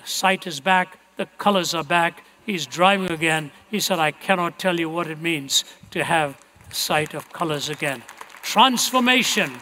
The 0.00 0.08
sight 0.08 0.46
is 0.46 0.60
back, 0.60 0.98
the 1.16 1.26
colors 1.38 1.74
are 1.74 1.84
back, 1.84 2.24
he's 2.44 2.66
driving 2.66 3.10
again. 3.10 3.52
He 3.70 3.78
said, 3.78 3.98
I 3.98 4.10
cannot 4.10 4.58
tell 4.58 4.80
you 4.80 4.88
what 4.88 5.06
it 5.06 5.20
means 5.20 5.64
to 5.92 6.02
have 6.02 6.40
the 6.68 6.74
sight 6.74 7.14
of 7.14 7.32
colors 7.32 7.68
again. 7.68 8.02
Transformation. 8.42 9.52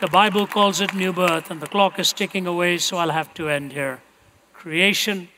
The 0.00 0.08
Bible 0.08 0.46
calls 0.46 0.80
it 0.80 0.92
new 0.92 1.12
birth, 1.12 1.50
and 1.50 1.60
the 1.60 1.66
clock 1.66 1.98
is 1.98 2.12
ticking 2.12 2.46
away, 2.46 2.76
so 2.78 2.98
I'll 2.98 3.10
have 3.10 3.32
to 3.34 3.48
end 3.48 3.72
here. 3.72 4.02
Creation, 4.66 5.28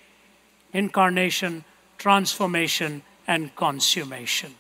incarnation, 0.72 1.62
transformation, 1.98 3.02
and 3.26 3.54
consummation. 3.54 4.54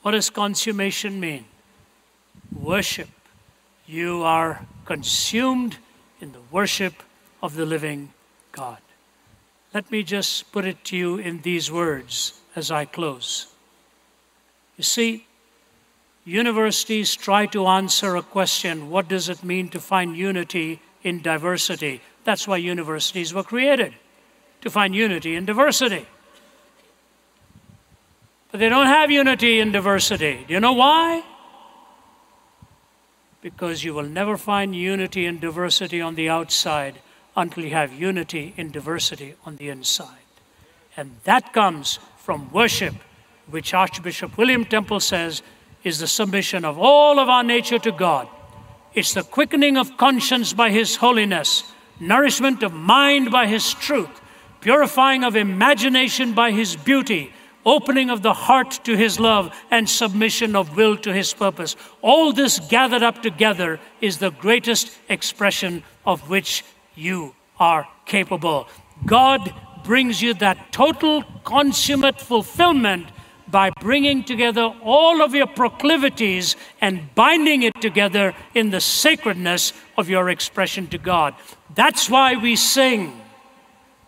What 0.00 0.12
does 0.12 0.30
consummation 0.30 1.20
mean? 1.20 1.44
Worship. 2.58 3.10
You 3.86 4.22
are 4.22 4.64
consumed 4.86 5.76
in 6.18 6.32
the 6.32 6.40
worship 6.50 7.02
of 7.42 7.56
the 7.56 7.66
living 7.66 8.14
God. 8.52 8.78
Let 9.74 9.90
me 9.90 10.02
just 10.02 10.50
put 10.50 10.64
it 10.64 10.82
to 10.84 10.96
you 10.96 11.18
in 11.18 11.42
these 11.42 11.70
words 11.70 12.40
as 12.56 12.70
I 12.70 12.86
close. 12.86 13.48
You 14.78 14.84
see, 14.84 15.26
universities 16.24 17.14
try 17.14 17.44
to 17.48 17.66
answer 17.66 18.16
a 18.16 18.22
question 18.22 18.88
what 18.88 19.08
does 19.08 19.28
it 19.28 19.44
mean 19.44 19.68
to 19.68 19.78
find 19.78 20.16
unity 20.16 20.80
in 21.02 21.20
diversity? 21.20 22.00
That's 22.26 22.48
why 22.48 22.56
universities 22.56 23.32
were 23.32 23.44
created, 23.44 23.94
to 24.62 24.68
find 24.68 24.96
unity 24.96 25.36
in 25.36 25.44
diversity. 25.44 26.06
But 28.50 28.58
they 28.58 28.68
don't 28.68 28.88
have 28.88 29.12
unity 29.12 29.60
in 29.60 29.70
diversity. 29.70 30.44
Do 30.48 30.54
you 30.54 30.58
know 30.58 30.72
why? 30.72 31.22
Because 33.40 33.84
you 33.84 33.94
will 33.94 34.08
never 34.08 34.36
find 34.36 34.74
unity 34.74 35.24
in 35.24 35.38
diversity 35.38 36.00
on 36.00 36.16
the 36.16 36.28
outside 36.28 36.98
until 37.36 37.62
you 37.62 37.70
have 37.70 37.92
unity 37.92 38.54
in 38.56 38.72
diversity 38.72 39.36
on 39.44 39.54
the 39.58 39.68
inside. 39.68 40.26
And 40.96 41.12
that 41.22 41.52
comes 41.52 42.00
from 42.18 42.50
worship 42.50 42.94
which 43.48 43.72
Archbishop 43.72 44.36
William 44.36 44.64
Temple 44.64 44.98
says 44.98 45.42
is 45.84 46.00
the 46.00 46.08
submission 46.08 46.64
of 46.64 46.76
all 46.76 47.20
of 47.20 47.28
our 47.28 47.44
nature 47.44 47.78
to 47.78 47.92
God. 47.92 48.26
It's 48.94 49.14
the 49.14 49.22
quickening 49.22 49.76
of 49.76 49.96
conscience 49.96 50.52
by 50.52 50.70
His 50.70 50.96
holiness, 50.96 51.62
nourishment 52.00 52.62
of 52.62 52.72
mind 52.72 53.30
by 53.30 53.46
His 53.46 53.74
truth, 53.74 54.20
purifying 54.60 55.24
of 55.24 55.36
imagination 55.36 56.32
by 56.32 56.50
His 56.52 56.76
beauty, 56.76 57.32
opening 57.64 58.10
of 58.10 58.22
the 58.22 58.32
heart 58.32 58.80
to 58.84 58.96
His 58.96 59.18
love, 59.18 59.54
and 59.70 59.88
submission 59.88 60.54
of 60.54 60.76
will 60.76 60.96
to 60.98 61.12
His 61.12 61.34
purpose. 61.34 61.76
All 62.02 62.32
this 62.32 62.58
gathered 62.58 63.02
up 63.02 63.22
together 63.22 63.80
is 64.00 64.18
the 64.18 64.30
greatest 64.30 64.96
expression 65.08 65.82
of 66.04 66.28
which 66.30 66.64
you 66.94 67.34
are 67.58 67.88
capable. 68.04 68.68
God 69.04 69.52
brings 69.84 70.22
you 70.22 70.34
that 70.34 70.72
total, 70.72 71.22
consummate 71.44 72.20
fulfillment 72.20 73.06
by 73.50 73.70
bringing 73.70 74.24
together 74.24 74.74
all 74.82 75.22
of 75.22 75.34
your 75.34 75.46
proclivities 75.46 76.56
and 76.80 77.14
binding 77.14 77.62
it 77.62 77.80
together 77.80 78.34
in 78.54 78.70
the 78.70 78.80
sacredness 78.80 79.72
of 79.96 80.08
your 80.08 80.28
expression 80.28 80.86
to 80.88 80.98
God. 80.98 81.34
That's 81.74 82.10
why 82.10 82.34
we 82.36 82.56
sing. 82.56 83.20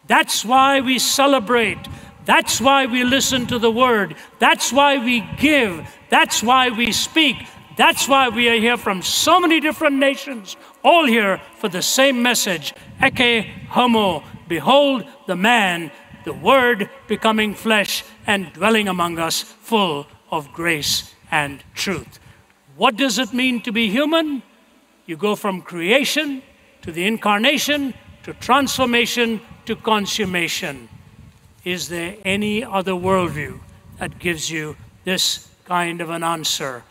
That's 0.06 0.44
why 0.44 0.80
we 0.80 0.98
celebrate. 0.98 1.78
That's 2.24 2.60
why 2.60 2.86
we 2.86 3.04
listen 3.04 3.46
to 3.46 3.58
the 3.58 3.70
word. 3.70 4.16
That's 4.38 4.72
why 4.72 4.98
we 4.98 5.26
give. 5.38 5.88
That's 6.10 6.42
why 6.42 6.70
we 6.70 6.92
speak. 6.92 7.36
That's 7.76 8.08
why 8.08 8.28
we 8.28 8.48
are 8.48 8.58
here 8.58 8.76
from 8.76 9.02
so 9.02 9.38
many 9.38 9.60
different 9.60 9.96
nations, 9.96 10.56
all 10.82 11.06
here 11.06 11.40
for 11.58 11.68
the 11.68 11.80
same 11.80 12.22
message. 12.22 12.74
Ecce 13.00 13.46
homo, 13.68 14.24
behold 14.48 15.04
the 15.28 15.36
man 15.36 15.92
the 16.24 16.32
Word 16.32 16.90
becoming 17.06 17.54
flesh 17.54 18.04
and 18.26 18.52
dwelling 18.52 18.88
among 18.88 19.18
us, 19.18 19.42
full 19.42 20.06
of 20.30 20.52
grace 20.52 21.14
and 21.30 21.62
truth. 21.74 22.18
What 22.76 22.96
does 22.96 23.18
it 23.18 23.32
mean 23.32 23.60
to 23.62 23.72
be 23.72 23.90
human? 23.90 24.42
You 25.06 25.16
go 25.16 25.34
from 25.34 25.62
creation 25.62 26.42
to 26.82 26.92
the 26.92 27.06
incarnation 27.06 27.94
to 28.22 28.34
transformation 28.34 29.40
to 29.64 29.74
consummation. 29.74 30.88
Is 31.64 31.88
there 31.88 32.16
any 32.24 32.62
other 32.64 32.92
worldview 32.92 33.60
that 33.98 34.18
gives 34.18 34.50
you 34.50 34.76
this 35.04 35.48
kind 35.64 36.00
of 36.00 36.10
an 36.10 36.22
answer 36.22 36.84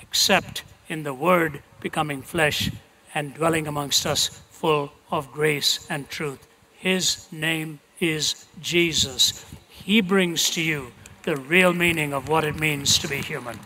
except 0.00 0.64
in 0.88 1.02
the 1.02 1.14
Word 1.14 1.62
becoming 1.80 2.22
flesh 2.22 2.70
and 3.14 3.34
dwelling 3.34 3.66
amongst 3.66 4.06
us, 4.06 4.28
full 4.50 4.92
of 5.10 5.32
grace 5.32 5.86
and 5.88 6.08
truth? 6.08 6.46
His 6.74 7.26
name 7.32 7.80
is 8.02 8.46
Jesus. 8.60 9.44
He 9.68 10.00
brings 10.00 10.50
to 10.50 10.60
you 10.60 10.92
the 11.22 11.36
real 11.36 11.72
meaning 11.72 12.12
of 12.12 12.28
what 12.28 12.42
it 12.42 12.58
means 12.58 12.98
to 12.98 13.08
be 13.08 13.18
human. 13.18 13.58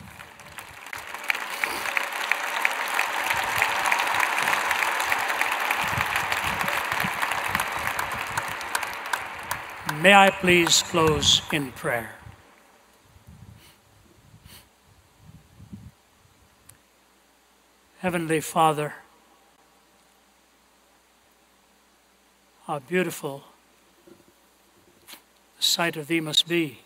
May 10.03 10.14
I 10.14 10.30
please 10.30 10.82
close 10.82 11.41
in 11.51 11.72
prayer? 11.72 12.11
Heavenly 18.01 18.41
Father, 18.41 18.93
how 22.66 22.78
beautiful 22.80 23.43
sight 25.66 25.96
of 25.96 26.06
thee 26.06 26.20
must 26.20 26.48
be. 26.48 26.78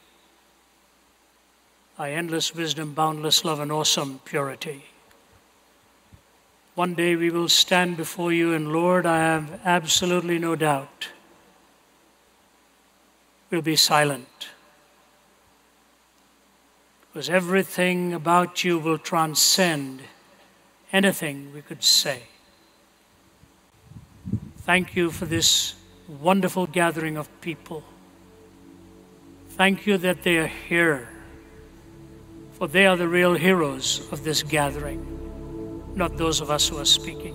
Thy 1.98 2.12
endless 2.12 2.54
wisdom, 2.54 2.94
boundless 2.94 3.44
love, 3.44 3.60
and 3.60 3.70
awesome 3.70 4.20
purity. 4.24 4.84
One 6.74 6.94
day 6.94 7.14
we 7.16 7.30
will 7.30 7.48
stand 7.48 7.96
before 7.96 8.32
you, 8.32 8.52
and 8.52 8.72
Lord, 8.72 9.04
I 9.04 9.18
have 9.18 9.60
absolutely 9.64 10.38
no 10.38 10.56
doubt 10.56 11.08
we'll 13.50 13.62
be 13.62 13.76
silent. 13.76 14.48
Because 17.12 17.28
everything 17.28 18.14
about 18.14 18.62
you 18.62 18.78
will 18.78 18.98
transcend 18.98 20.02
anything 20.92 21.52
we 21.52 21.60
could 21.60 21.82
say. 21.82 22.22
Thank 24.58 24.94
you 24.94 25.10
for 25.10 25.26
this 25.26 25.74
wonderful 26.06 26.66
gathering 26.66 27.16
of 27.16 27.28
people. 27.40 27.82
Thank 29.50 29.86
you 29.86 29.98
that 29.98 30.22
they 30.22 30.38
are 30.38 30.46
here 30.46 31.08
for 32.60 32.68
they 32.68 32.86
are 32.86 32.94
the 32.94 33.08
real 33.08 33.32
heroes 33.32 34.06
of 34.12 34.22
this 34.22 34.42
gathering, 34.42 35.00
not 35.94 36.18
those 36.18 36.42
of 36.42 36.50
us 36.50 36.68
who 36.68 36.76
are 36.76 36.84
speaking. 36.84 37.34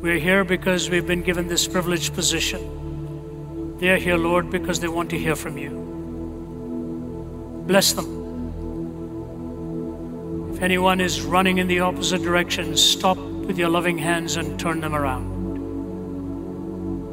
We're 0.00 0.18
here 0.18 0.42
because 0.42 0.90
we've 0.90 1.06
been 1.06 1.22
given 1.22 1.46
this 1.46 1.68
privileged 1.68 2.14
position. 2.14 3.78
They're 3.78 3.96
here, 3.96 4.16
Lord, 4.16 4.50
because 4.50 4.80
they 4.80 4.88
want 4.88 5.10
to 5.10 5.18
hear 5.18 5.36
from 5.36 5.56
you. 5.56 5.70
Bless 7.68 7.92
them. 7.92 8.18
If 10.52 10.60
anyone 10.60 11.00
is 11.00 11.22
running 11.22 11.58
in 11.58 11.68
the 11.68 11.78
opposite 11.78 12.22
direction, 12.22 12.76
stop 12.76 13.18
with 13.18 13.56
your 13.56 13.68
loving 13.68 13.98
hands 13.98 14.36
and 14.36 14.58
turn 14.58 14.80
them 14.80 14.96
around. 14.96 15.37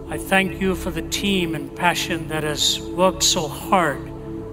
I 0.08 0.20
thank 0.20 0.62
you 0.62 0.76
for 0.76 0.92
the 0.92 1.02
team 1.02 1.56
and 1.56 1.76
passion 1.76 2.28
that 2.28 2.44
has 2.44 2.80
worked 2.80 3.24
so 3.24 3.48
hard 3.48 4.00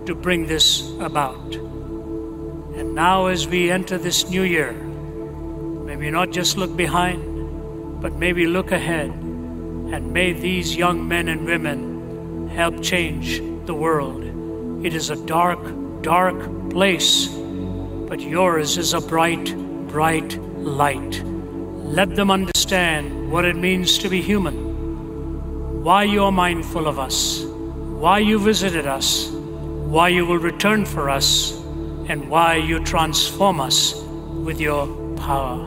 to 0.06 0.14
bring 0.14 0.46
this 0.46 0.90
about. 0.98 1.54
And 1.54 2.94
now, 2.94 3.26
as 3.26 3.46
we 3.46 3.70
enter 3.70 3.98
this 3.98 4.30
new 4.30 4.42
year, 4.42 4.72
may 4.72 5.96
we 5.96 6.10
not 6.10 6.30
just 6.30 6.56
look 6.56 6.74
behind, 6.74 8.00
but 8.00 8.14
maybe 8.14 8.46
look 8.46 8.72
ahead. 8.72 9.10
And 9.10 10.12
may 10.12 10.32
these 10.32 10.74
young 10.74 11.06
men 11.06 11.28
and 11.28 11.44
women 11.44 12.48
help 12.48 12.82
change 12.82 13.42
the 13.66 13.74
world. 13.74 14.22
It 14.86 14.94
is 14.94 15.10
a 15.10 15.26
dark, 15.26 15.60
dark 16.00 16.70
place, 16.70 17.28
but 18.08 18.20
yours 18.20 18.78
is 18.78 18.94
a 18.94 19.02
bright, 19.02 19.54
bright 19.88 20.38
light. 20.56 21.22
Let 21.24 22.16
them 22.16 22.30
understand 22.30 23.30
what 23.30 23.44
it 23.44 23.54
means 23.54 23.98
to 23.98 24.08
be 24.08 24.22
human, 24.22 24.61
why 25.82 26.04
you 26.04 26.22
are 26.22 26.30
mindful 26.30 26.86
of 26.86 27.00
us, 27.00 27.42
why 27.42 28.20
you 28.20 28.38
visited 28.38 28.86
us, 28.86 29.28
why 29.28 30.06
you 30.06 30.24
will 30.24 30.38
return 30.38 30.86
for 30.86 31.10
us, 31.10 31.60
and 32.08 32.30
why 32.30 32.54
you 32.54 32.78
transform 32.84 33.60
us 33.60 34.00
with 34.44 34.60
your 34.60 34.86
power. 35.16 35.58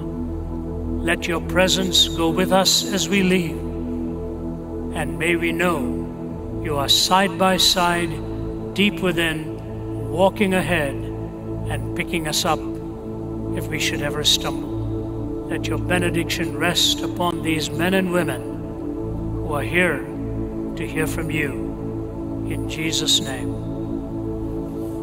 Let 1.01 1.27
your 1.27 1.41
presence 1.41 2.07
go 2.07 2.29
with 2.29 2.53
us 2.53 2.85
as 2.93 3.09
we 3.09 3.23
leave, 3.23 3.57
and 4.95 5.19
may 5.19 5.35
we 5.35 5.51
know 5.51 6.61
you 6.63 6.77
are 6.77 6.87
side 6.87 7.37
by 7.37 7.57
side, 7.57 8.73
deep 8.73 9.01
within, 9.01 10.09
walking 10.09 10.53
ahead 10.53 10.95
and 10.95 11.93
picking 11.93 12.29
us 12.29 12.45
up 12.45 12.59
if 13.57 13.67
we 13.67 13.79
should 13.79 14.01
ever 14.01 14.23
stumble. 14.23 15.47
Let 15.49 15.67
your 15.67 15.77
benediction 15.77 16.57
rest 16.57 17.01
upon 17.01 17.43
these 17.43 17.69
men 17.69 17.93
and 17.93 18.13
women 18.13 18.54
who 19.45 19.53
are 19.53 19.61
here 19.61 19.99
to 20.75 20.87
hear 20.87 21.05
from 21.05 21.29
you. 21.29 21.51
In 22.49 22.67
Jesus' 22.67 23.19
name. 23.19 23.53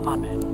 Amen. 0.04 0.51